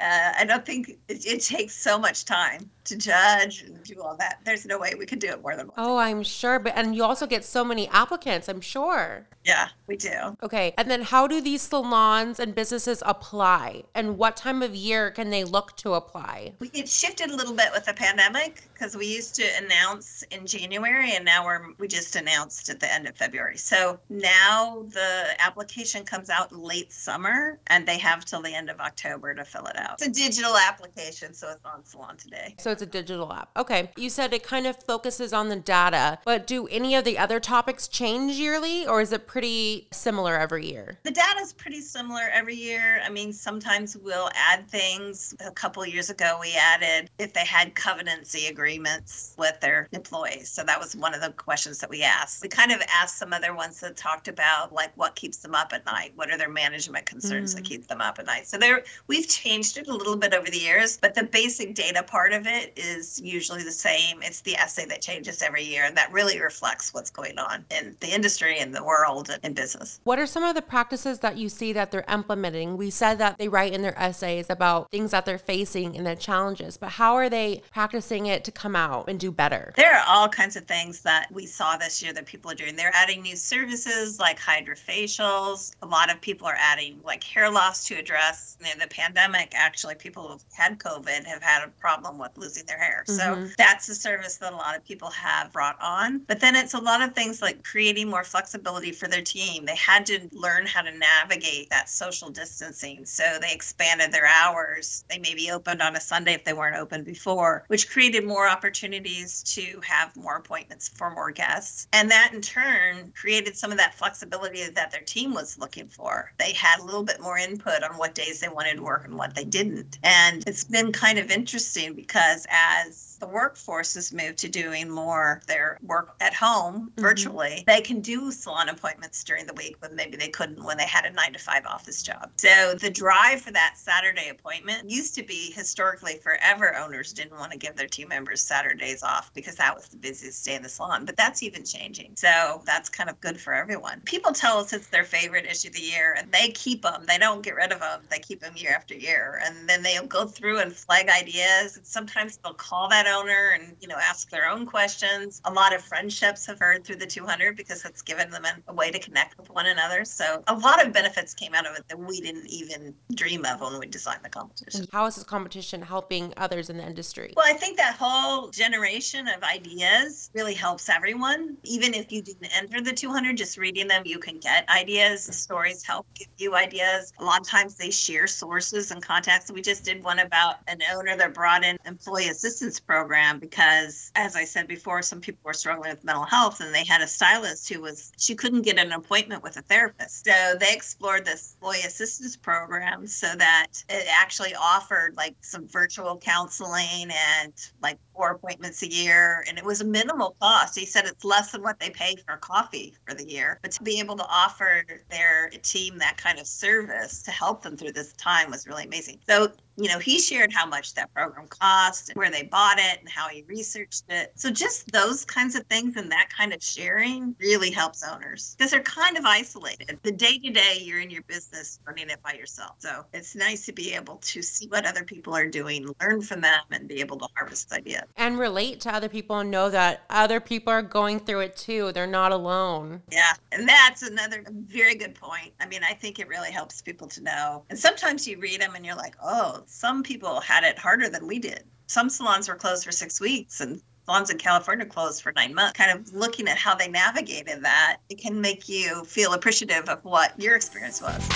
uh, 0.00 0.32
I 0.38 0.44
don't 0.44 0.64
think 0.64 0.90
it, 1.08 1.26
it, 1.26 1.42
takes 1.42 1.74
so 1.74 1.98
much 1.98 2.24
time 2.24 2.70
to 2.84 2.96
judge 2.96 3.62
and 3.62 3.82
do 3.84 4.00
all 4.02 4.16
that. 4.16 4.40
There's 4.44 4.66
no 4.66 4.78
way 4.78 4.94
we 4.98 5.06
could 5.06 5.18
do 5.18 5.28
it 5.28 5.42
more 5.42 5.56
than 5.56 5.66
once. 5.66 5.76
Oh, 5.76 5.98
I'm 5.98 6.22
sure. 6.22 6.58
But 6.58 6.74
and 6.76 6.96
you 6.96 7.04
also 7.04 7.26
get 7.26 7.44
so 7.44 7.64
many 7.64 7.88
applicants, 7.88 8.48
I'm 8.48 8.60
sure. 8.60 9.26
Yeah, 9.44 9.68
we 9.86 9.96
do. 9.96 10.36
Okay. 10.42 10.72
And 10.78 10.90
then 10.90 11.02
how 11.02 11.26
do 11.26 11.40
these 11.40 11.62
salons 11.62 12.38
and 12.38 12.54
businesses 12.54 13.02
apply? 13.04 13.84
And 13.94 14.16
what 14.16 14.36
time 14.36 14.62
of 14.62 14.74
year 14.74 15.10
can 15.10 15.30
they 15.30 15.44
look 15.44 15.76
to 15.78 15.94
apply? 15.94 16.54
We, 16.60 16.70
it 16.72 16.88
shifted 16.88 17.30
a 17.30 17.36
little 17.36 17.54
bit 17.54 17.68
with 17.72 17.84
the 17.84 17.94
pandemic 17.94 18.62
because 18.72 18.96
we 18.96 19.06
used 19.06 19.34
to 19.36 19.44
announce 19.62 20.22
in 20.30 20.46
January 20.46 21.12
and 21.14 21.24
now 21.24 21.44
we're 21.44 21.72
we 21.78 21.88
just 21.88 22.16
announced 22.16 22.68
at 22.68 22.80
the 22.80 22.92
end 22.92 23.08
of 23.08 23.16
February. 23.16 23.58
So 23.58 23.98
now 24.08 24.84
the 24.90 25.24
application 25.40 26.04
comes 26.04 26.30
out 26.30 26.52
late 26.52 26.92
summer 26.92 27.58
and 27.66 27.86
they 27.86 27.98
have 27.98 28.24
till 28.24 28.42
the 28.42 28.54
end 28.54 28.70
of 28.70 28.80
October 28.80 29.34
to 29.34 29.44
fill 29.44 29.66
it 29.66 29.76
out. 29.76 29.81
It's 29.92 30.06
a 30.06 30.10
digital 30.10 30.56
application, 30.56 31.34
so 31.34 31.50
it's 31.50 31.64
on 31.64 31.84
Salon 31.84 32.16
Today. 32.16 32.54
So 32.58 32.70
it's 32.70 32.82
a 32.82 32.86
digital 32.86 33.32
app. 33.32 33.50
Okay. 33.56 33.90
You 33.96 34.10
said 34.10 34.32
it 34.32 34.42
kind 34.42 34.66
of 34.66 34.76
focuses 34.76 35.32
on 35.32 35.48
the 35.48 35.56
data, 35.56 36.18
but 36.24 36.46
do 36.46 36.66
any 36.68 36.94
of 36.94 37.04
the 37.04 37.18
other 37.18 37.40
topics 37.40 37.88
change 37.88 38.32
yearly 38.32 38.86
or 38.86 39.00
is 39.00 39.12
it 39.12 39.26
pretty 39.26 39.88
similar 39.92 40.36
every 40.36 40.66
year? 40.66 40.98
The 41.02 41.10
data 41.10 41.40
is 41.40 41.52
pretty 41.52 41.80
similar 41.80 42.22
every 42.32 42.54
year. 42.54 43.00
I 43.04 43.10
mean, 43.10 43.32
sometimes 43.32 43.96
we'll 43.96 44.30
add 44.34 44.68
things. 44.68 45.34
A 45.44 45.50
couple 45.50 45.84
years 45.86 46.10
ago, 46.10 46.38
we 46.40 46.54
added 46.54 47.10
if 47.18 47.32
they 47.32 47.44
had 47.44 47.74
covenancy 47.74 48.46
agreements 48.46 49.34
with 49.38 49.58
their 49.60 49.88
employees. 49.92 50.48
So 50.48 50.62
that 50.64 50.78
was 50.78 50.96
one 50.96 51.14
of 51.14 51.20
the 51.20 51.30
questions 51.30 51.78
that 51.78 51.90
we 51.90 52.02
asked. 52.02 52.42
We 52.42 52.48
kind 52.48 52.72
of 52.72 52.80
asked 52.94 53.18
some 53.18 53.32
other 53.32 53.54
ones 53.54 53.80
that 53.80 53.96
talked 53.96 54.28
about 54.28 54.72
like 54.72 54.92
what 54.96 55.14
keeps 55.14 55.38
them 55.38 55.54
up 55.54 55.72
at 55.72 55.84
night. 55.86 56.12
What 56.14 56.30
are 56.30 56.38
their 56.38 56.48
management 56.48 57.06
concerns 57.06 57.52
mm. 57.52 57.56
that 57.56 57.64
keep 57.64 57.86
them 57.86 58.00
up 58.00 58.18
at 58.18 58.26
night? 58.26 58.46
So 58.46 58.58
there, 58.58 58.84
we've 59.06 59.28
changed 59.28 59.71
it 59.76 59.88
a 59.88 59.94
little 59.94 60.16
bit 60.16 60.34
over 60.34 60.50
the 60.50 60.58
years, 60.58 60.98
but 61.00 61.14
the 61.14 61.24
basic 61.24 61.74
data 61.74 62.02
part 62.02 62.32
of 62.32 62.46
it 62.46 62.72
is 62.76 63.20
usually 63.20 63.62
the 63.62 63.72
same. 63.72 64.22
It's 64.22 64.40
the 64.40 64.56
essay 64.56 64.86
that 64.86 65.02
changes 65.02 65.42
every 65.42 65.64
year, 65.64 65.84
and 65.84 65.96
that 65.96 66.12
really 66.12 66.40
reflects 66.40 66.92
what's 66.94 67.10
going 67.10 67.38
on 67.38 67.64
in 67.70 67.96
the 68.00 68.08
industry 68.08 68.58
and 68.58 68.74
the 68.74 68.84
world 68.84 69.30
and 69.30 69.44
in 69.44 69.54
business. 69.54 70.00
What 70.04 70.18
are 70.18 70.26
some 70.26 70.44
of 70.44 70.54
the 70.54 70.62
practices 70.62 71.20
that 71.20 71.36
you 71.36 71.48
see 71.48 71.72
that 71.72 71.90
they're 71.90 72.04
implementing? 72.08 72.76
We 72.76 72.90
said 72.90 73.18
that 73.18 73.38
they 73.38 73.48
write 73.48 73.72
in 73.72 73.82
their 73.82 73.98
essays 73.98 74.46
about 74.48 74.90
things 74.90 75.10
that 75.10 75.26
they're 75.26 75.38
facing 75.38 75.96
and 75.96 76.06
their 76.06 76.16
challenges, 76.16 76.76
but 76.76 76.90
how 76.90 77.14
are 77.14 77.28
they 77.28 77.62
practicing 77.72 78.26
it 78.26 78.44
to 78.44 78.52
come 78.52 78.76
out 78.76 79.08
and 79.08 79.18
do 79.18 79.30
better? 79.30 79.72
There 79.76 79.94
are 79.94 80.04
all 80.06 80.28
kinds 80.28 80.56
of 80.56 80.64
things 80.64 81.00
that 81.02 81.30
we 81.30 81.46
saw 81.46 81.76
this 81.76 82.02
year 82.02 82.12
that 82.12 82.26
people 82.26 82.50
are 82.50 82.54
doing. 82.54 82.76
They're 82.76 82.94
adding 82.94 83.22
new 83.22 83.36
services 83.36 84.18
like 84.18 84.38
HydraFacials. 84.38 85.72
A 85.82 85.86
lot 85.86 86.12
of 86.12 86.20
people 86.20 86.46
are 86.46 86.56
adding 86.58 87.00
like 87.04 87.22
hair 87.24 87.50
loss 87.50 87.86
to 87.88 87.94
address 87.94 88.56
you 88.60 88.66
know, 88.66 88.80
the 88.80 88.88
pandemic 88.88 89.54
actually 89.62 89.94
people 89.94 90.28
who've 90.28 90.44
had 90.52 90.78
COVID 90.78 91.24
have 91.24 91.42
had 91.42 91.64
a 91.64 91.68
problem 91.68 92.18
with 92.18 92.36
losing 92.36 92.66
their 92.66 92.78
hair. 92.78 93.04
Mhm. 93.06 93.16
So 93.16 93.48
that's 93.56 93.88
a 93.88 93.94
service 93.94 94.36
that 94.38 94.52
a 94.52 94.56
lot 94.56 94.76
of 94.76 94.84
people 94.84 95.10
have 95.10 95.52
brought 95.52 95.80
on. 95.80 96.18
But 96.26 96.40
then 96.40 96.56
it's 96.56 96.74
a 96.74 96.78
lot 96.78 97.00
of 97.02 97.14
things 97.14 97.40
like 97.40 97.62
creating 97.62 98.08
more 98.10 98.24
flexibility 98.24 98.92
for 98.92 99.08
their 99.08 99.22
team. 99.22 99.64
They 99.64 99.76
had 99.76 100.04
to 100.06 100.28
learn 100.32 100.66
how 100.66 100.82
to 100.82 100.90
navigate 100.90 101.70
that 101.70 101.88
social 101.88 102.30
distancing. 102.30 103.06
So 103.06 103.38
they 103.40 103.52
expanded 103.52 104.12
their 104.12 104.26
hours. 104.26 105.04
They 105.08 105.18
maybe 105.18 105.50
opened 105.50 105.80
on 105.80 105.96
a 105.96 106.00
Sunday 106.00 106.34
if 106.34 106.44
they 106.44 106.52
weren't 106.52 106.76
open 106.76 107.04
before, 107.04 107.64
which 107.68 107.90
created 107.90 108.24
more 108.24 108.48
opportunities 108.48 109.42
to 109.54 109.80
have 109.84 110.14
more 110.16 110.36
appointments 110.36 110.88
for 110.88 111.10
more 111.10 111.30
guests. 111.30 111.86
And 111.92 112.10
that 112.10 112.32
in 112.32 112.40
turn 112.40 113.12
created 113.12 113.56
some 113.56 113.70
of 113.70 113.78
that 113.78 113.94
flexibility 113.94 114.68
that 114.68 114.90
their 114.90 115.02
team 115.02 115.34
was 115.34 115.58
looking 115.58 115.88
for. 115.88 116.32
They 116.38 116.52
had 116.52 116.80
a 116.80 116.84
little 116.84 117.04
bit 117.04 117.20
more 117.20 117.38
input 117.38 117.82
on 117.82 117.96
what 117.96 118.14
days 118.14 118.40
they 118.40 118.48
wanted 118.48 118.76
to 118.76 118.82
work 118.82 119.04
and 119.04 119.16
what 119.16 119.34
they 119.34 119.44
didn't. 119.52 119.98
And 120.02 120.42
it's 120.46 120.64
been 120.64 120.90
kind 120.92 121.18
of 121.18 121.30
interesting 121.30 121.94
because 121.94 122.46
as 122.50 123.11
the 123.22 123.28
workforce 123.28 123.94
has 123.94 124.12
moved 124.12 124.36
to 124.38 124.48
doing 124.48 124.90
more 124.90 125.40
their 125.46 125.78
work 125.82 126.16
at 126.20 126.34
home 126.34 126.90
Mhm. 126.96 127.00
virtually, 127.00 127.62
they 127.68 127.80
can 127.80 128.00
do 128.00 128.32
salon 128.32 128.68
appointments 128.68 129.22
during 129.22 129.46
the 129.46 129.54
week 129.54 129.76
when 129.78 129.94
maybe 129.94 130.16
they 130.16 130.28
couldn't 130.28 130.60
when 130.64 130.76
they 130.76 130.86
had 130.86 131.06
a 131.06 131.10
nine 131.10 131.32
to 131.32 131.38
five 131.38 131.64
office 131.64 132.02
job. 132.02 132.32
So 132.36 132.74
the 132.74 132.90
drive 132.90 133.40
for 133.40 133.52
that 133.52 133.78
Saturday 133.78 134.28
appointment 134.28 134.90
used 134.90 135.14
to 135.14 135.22
be 135.22 135.52
historically 135.52 136.18
forever 136.18 136.74
owners 136.76 137.12
didn't 137.12 137.38
want 137.38 137.52
to 137.52 137.58
give 137.58 137.76
their 137.76 137.86
team 137.86 138.08
members 138.08 138.42
Saturdays 138.42 139.04
off 139.04 139.32
because 139.34 139.54
that 139.54 139.76
was 139.76 139.86
the 139.86 139.96
busiest 139.98 140.44
day 140.44 140.56
in 140.56 140.62
the 140.64 140.68
salon. 140.68 141.04
But 141.04 141.16
that's 141.16 141.44
even 141.44 141.64
changing. 141.64 142.16
So 142.16 142.62
that's 142.66 142.88
kind 142.88 143.08
of 143.08 143.20
good 143.20 143.40
for 143.40 143.54
everyone. 143.54 144.00
People 144.00 144.32
tell 144.32 144.58
us 144.58 144.72
it's 144.72 144.88
their 144.88 145.04
favorite 145.04 145.46
issue 145.46 145.68
of 145.68 145.74
the 145.74 145.80
year 145.80 146.16
and 146.18 146.32
they 146.32 146.48
keep 146.50 146.82
them. 146.82 147.04
They 147.06 147.18
don't 147.18 147.42
get 147.42 147.54
rid 147.54 147.70
of 147.70 147.78
them. 147.78 148.00
They 148.10 148.18
keep 148.18 148.40
them 148.40 148.56
year 148.56 148.72
after 148.74 148.94
year. 148.94 149.40
And 149.44 149.68
then 149.68 149.82
they'll 149.84 150.06
go 150.08 150.26
through 150.26 150.58
and 150.58 150.74
flag 150.74 151.08
ideas. 151.08 151.76
And 151.76 151.86
sometimes 151.86 152.38
they'll 152.38 152.54
call 152.54 152.88
that 152.88 153.06
owner 153.12 153.50
and, 153.54 153.76
you 153.80 153.88
know, 153.88 153.96
ask 153.96 154.30
their 154.30 154.48
own 154.48 154.66
questions. 154.66 155.40
A 155.44 155.52
lot 155.52 155.74
of 155.74 155.82
friendships 155.84 156.46
have 156.46 156.58
heard 156.58 156.84
through 156.84 156.96
the 156.96 157.06
200 157.06 157.56
because 157.56 157.84
it's 157.84 158.02
given 158.02 158.30
them 158.30 158.44
a- 158.44 158.72
a 158.72 158.74
way 158.74 158.90
to 158.90 158.98
connect 158.98 159.38
with 159.38 159.50
one 159.50 159.66
another. 159.66 160.04
So 160.04 160.42
a 160.48 160.54
lot 160.54 160.84
of 160.84 160.92
benefits 160.92 161.34
came 161.34 161.54
out 161.54 161.66
of 161.66 161.76
it 161.76 161.86
that 161.88 161.98
we 161.98 162.20
didn't 162.20 162.46
even 162.46 162.94
dream 163.14 163.44
of 163.44 163.60
when 163.60 163.78
we 163.78 163.86
designed 163.86 164.24
the 164.24 164.30
competition. 164.30 164.86
How 164.92 165.06
is 165.06 165.16
this 165.16 165.24
competition 165.24 165.82
helping 165.82 166.32
others 166.36 166.70
in 166.70 166.78
the 166.78 166.84
industry? 166.84 167.32
Well, 167.36 167.46
I 167.46 167.56
think 167.56 167.76
that 167.76 167.96
whole 167.96 168.48
generation 168.50 169.28
of 169.28 169.42
ideas 169.42 170.30
really 170.34 170.54
helps 170.54 170.88
everyone. 170.88 171.58
Even 171.64 171.94
if 171.94 172.10
you 172.10 172.22
didn't 172.22 172.56
enter 172.56 172.80
the 172.80 172.92
200, 172.92 173.36
just 173.36 173.58
reading 173.58 173.88
them, 173.88 174.02
you 174.06 174.18
can 174.18 174.38
get 174.38 174.68
ideas. 174.68 175.24
Stories 175.24 175.84
help 175.84 176.06
give 176.14 176.28
you 176.38 176.54
ideas. 176.54 177.12
A 177.18 177.24
lot 177.24 177.40
of 177.40 177.46
times 177.46 177.76
they 177.76 177.90
share 177.90 178.26
sources 178.26 178.90
and 178.90 179.02
contacts. 179.02 179.50
We 179.50 179.60
just 179.60 179.84
did 179.84 180.02
one 180.02 180.20
about 180.20 180.56
an 180.66 180.78
owner 180.94 181.16
that 181.16 181.34
brought 181.34 181.64
in 181.64 181.76
employee 181.84 182.28
assistance 182.28 182.80
program 182.80 183.01
because, 183.38 184.10
as 184.14 184.36
I 184.36 184.44
said 184.44 184.68
before, 184.68 185.02
some 185.02 185.20
people 185.20 185.40
were 185.44 185.52
struggling 185.52 185.90
with 185.90 186.04
mental 186.04 186.24
health 186.24 186.60
and 186.60 186.74
they 186.74 186.84
had 186.84 187.00
a 187.00 187.06
stylist 187.06 187.68
who 187.68 187.80
was, 187.80 188.12
she 188.18 188.34
couldn't 188.34 188.62
get 188.62 188.78
an 188.78 188.92
appointment 188.92 189.42
with 189.42 189.56
a 189.56 189.62
therapist. 189.62 190.24
So 190.24 190.54
they 190.58 190.72
explored 190.72 191.24
this 191.24 191.54
employee 191.54 191.82
assistance 191.86 192.36
program 192.36 193.06
so 193.06 193.34
that 193.36 193.68
it 193.88 194.06
actually 194.10 194.54
offered 194.54 195.16
like 195.16 195.36
some 195.40 195.66
virtual 195.68 196.18
counseling 196.18 197.10
and 197.10 197.52
like 197.82 197.98
four 198.14 198.30
appointments 198.30 198.82
a 198.82 198.90
year. 198.90 199.44
And 199.48 199.58
it 199.58 199.64
was 199.64 199.80
a 199.80 199.84
minimal 199.84 200.36
cost. 200.40 200.78
He 200.78 200.86
said 200.86 201.06
it's 201.06 201.24
less 201.24 201.52
than 201.52 201.62
what 201.62 201.80
they 201.80 201.90
pay 201.90 202.16
for 202.26 202.36
coffee 202.36 202.94
for 203.06 203.14
the 203.14 203.28
year. 203.28 203.58
But 203.62 203.72
to 203.72 203.82
be 203.82 203.98
able 203.98 204.16
to 204.16 204.26
offer 204.28 204.84
their 205.10 205.50
team 205.62 205.98
that 205.98 206.16
kind 206.16 206.38
of 206.38 206.46
service 206.46 207.22
to 207.22 207.30
help 207.30 207.62
them 207.62 207.76
through 207.76 207.92
this 207.92 208.12
time 208.14 208.50
was 208.50 208.66
really 208.66 208.84
amazing. 208.84 209.18
So 209.26 209.52
you 209.76 209.88
know, 209.88 209.98
he 209.98 210.20
shared 210.20 210.52
how 210.52 210.66
much 210.66 210.94
that 210.94 211.12
program 211.14 211.46
cost, 211.48 212.08
and 212.08 212.16
where 212.16 212.30
they 212.30 212.42
bought 212.44 212.78
it, 212.78 213.00
and 213.00 213.08
how 213.08 213.28
he 213.28 213.44
researched 213.48 214.04
it. 214.08 214.32
So 214.34 214.50
just 214.50 214.90
those 214.92 215.24
kinds 215.24 215.54
of 215.54 215.64
things 215.66 215.96
and 215.96 216.10
that 216.12 216.28
kind 216.36 216.52
of 216.52 216.62
sharing 216.62 217.34
really 217.38 217.70
helps 217.70 218.02
owners 218.06 218.54
because 218.56 218.70
they're 218.70 218.82
kind 218.82 219.16
of 219.16 219.24
isolated. 219.24 219.98
The 220.02 220.12
day 220.12 220.38
to 220.38 220.50
day, 220.50 220.78
you're 220.80 221.00
in 221.00 221.10
your 221.10 221.22
business 221.22 221.78
running 221.86 222.10
it 222.10 222.22
by 222.22 222.32
yourself. 222.32 222.76
So 222.78 223.04
it's 223.12 223.34
nice 223.34 223.66
to 223.66 223.72
be 223.72 223.94
able 223.94 224.16
to 224.16 224.42
see 224.42 224.66
what 224.68 224.86
other 224.86 225.04
people 225.04 225.34
are 225.34 225.48
doing, 225.48 225.88
learn 226.00 226.22
from 226.22 226.40
them, 226.40 226.62
and 226.70 226.88
be 226.88 227.00
able 227.00 227.18
to 227.18 227.28
harvest 227.36 227.72
ideas. 227.72 228.02
And 228.16 228.38
relate 228.38 228.80
to 228.82 228.94
other 228.94 229.08
people 229.08 229.38
and 229.38 229.50
know 229.50 229.70
that 229.70 230.02
other 230.10 230.40
people 230.40 230.72
are 230.72 230.82
going 230.82 231.20
through 231.20 231.40
it 231.40 231.56
too. 231.56 231.92
They're 231.92 232.06
not 232.06 232.32
alone. 232.32 233.02
Yeah, 233.10 233.32
and 233.52 233.68
that's 233.68 234.02
another 234.02 234.44
very 234.66 234.94
good 234.94 235.14
point. 235.14 235.52
I 235.60 235.66
mean, 235.66 235.82
I 235.82 235.94
think 235.94 236.18
it 236.18 236.28
really 236.28 236.50
helps 236.50 236.82
people 236.82 237.06
to 237.08 237.22
know. 237.22 237.64
And 237.70 237.78
sometimes 237.78 238.26
you 238.26 238.38
read 238.38 238.60
them 238.60 238.74
and 238.74 238.84
you're 238.84 238.96
like, 238.96 239.14
oh, 239.22 239.61
some 239.66 240.02
people 240.02 240.40
had 240.40 240.64
it 240.64 240.78
harder 240.78 241.08
than 241.08 241.26
we 241.26 241.38
did. 241.38 241.64
Some 241.86 242.08
salons 242.08 242.48
were 242.48 242.54
closed 242.54 242.84
for 242.84 242.92
six 242.92 243.20
weeks 243.20 243.60
and 243.60 243.80
salons 244.06 244.30
in 244.30 244.38
California 244.38 244.86
closed 244.86 245.22
for 245.22 245.32
nine 245.32 245.54
months. 245.54 245.78
Kind 245.78 245.98
of 245.98 246.12
looking 246.12 246.48
at 246.48 246.56
how 246.56 246.74
they 246.74 246.88
navigated 246.88 247.62
that, 247.64 247.98
it 248.08 248.18
can 248.18 248.40
make 248.40 248.68
you 248.68 249.04
feel 249.04 249.32
appreciative 249.32 249.88
of 249.88 250.04
what 250.04 250.38
your 250.40 250.56
experience 250.56 251.00
was. 251.00 251.28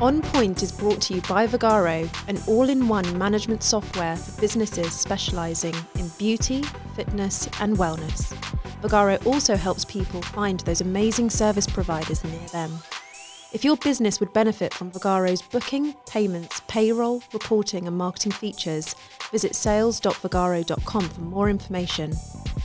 On 0.00 0.20
Point 0.20 0.62
is 0.62 0.72
brought 0.72 1.00
to 1.02 1.14
you 1.14 1.22
by 1.22 1.46
Vagaro, 1.46 2.08
an 2.28 2.38
all 2.46 2.68
in 2.68 2.86
one 2.86 3.16
management 3.16 3.62
software 3.62 4.16
for 4.16 4.40
businesses 4.40 4.92
specialising 4.92 5.74
in 5.94 6.08
beauty, 6.18 6.62
fitness, 6.94 7.48
and 7.60 7.78
wellness. 7.78 8.34
Vagaro 8.82 9.24
also 9.26 9.56
helps 9.56 9.86
people 9.86 10.20
find 10.20 10.60
those 10.60 10.82
amazing 10.82 11.30
service 11.30 11.66
providers 11.66 12.22
near 12.24 12.46
them. 12.48 12.78
If 13.52 13.64
your 13.64 13.76
business 13.76 14.20
would 14.20 14.32
benefit 14.32 14.74
from 14.74 14.90
Vagaro's 14.90 15.40
booking, 15.40 15.94
payments, 16.06 16.60
payroll, 16.68 17.22
reporting, 17.32 17.86
and 17.86 17.96
marketing 17.96 18.32
features, 18.32 18.94
visit 19.30 19.54
sales.vagaro.com 19.54 21.08
for 21.08 21.20
more 21.20 21.48
information. 21.48 22.12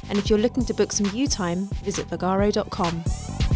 And 0.10 0.18
if 0.18 0.30
you're 0.30 0.40
looking 0.40 0.66
to 0.66 0.74
book 0.74 0.92
some 0.92 1.10
you 1.16 1.28
time, 1.28 1.66
visit 1.84 2.08
vagaro.com. 2.08 3.51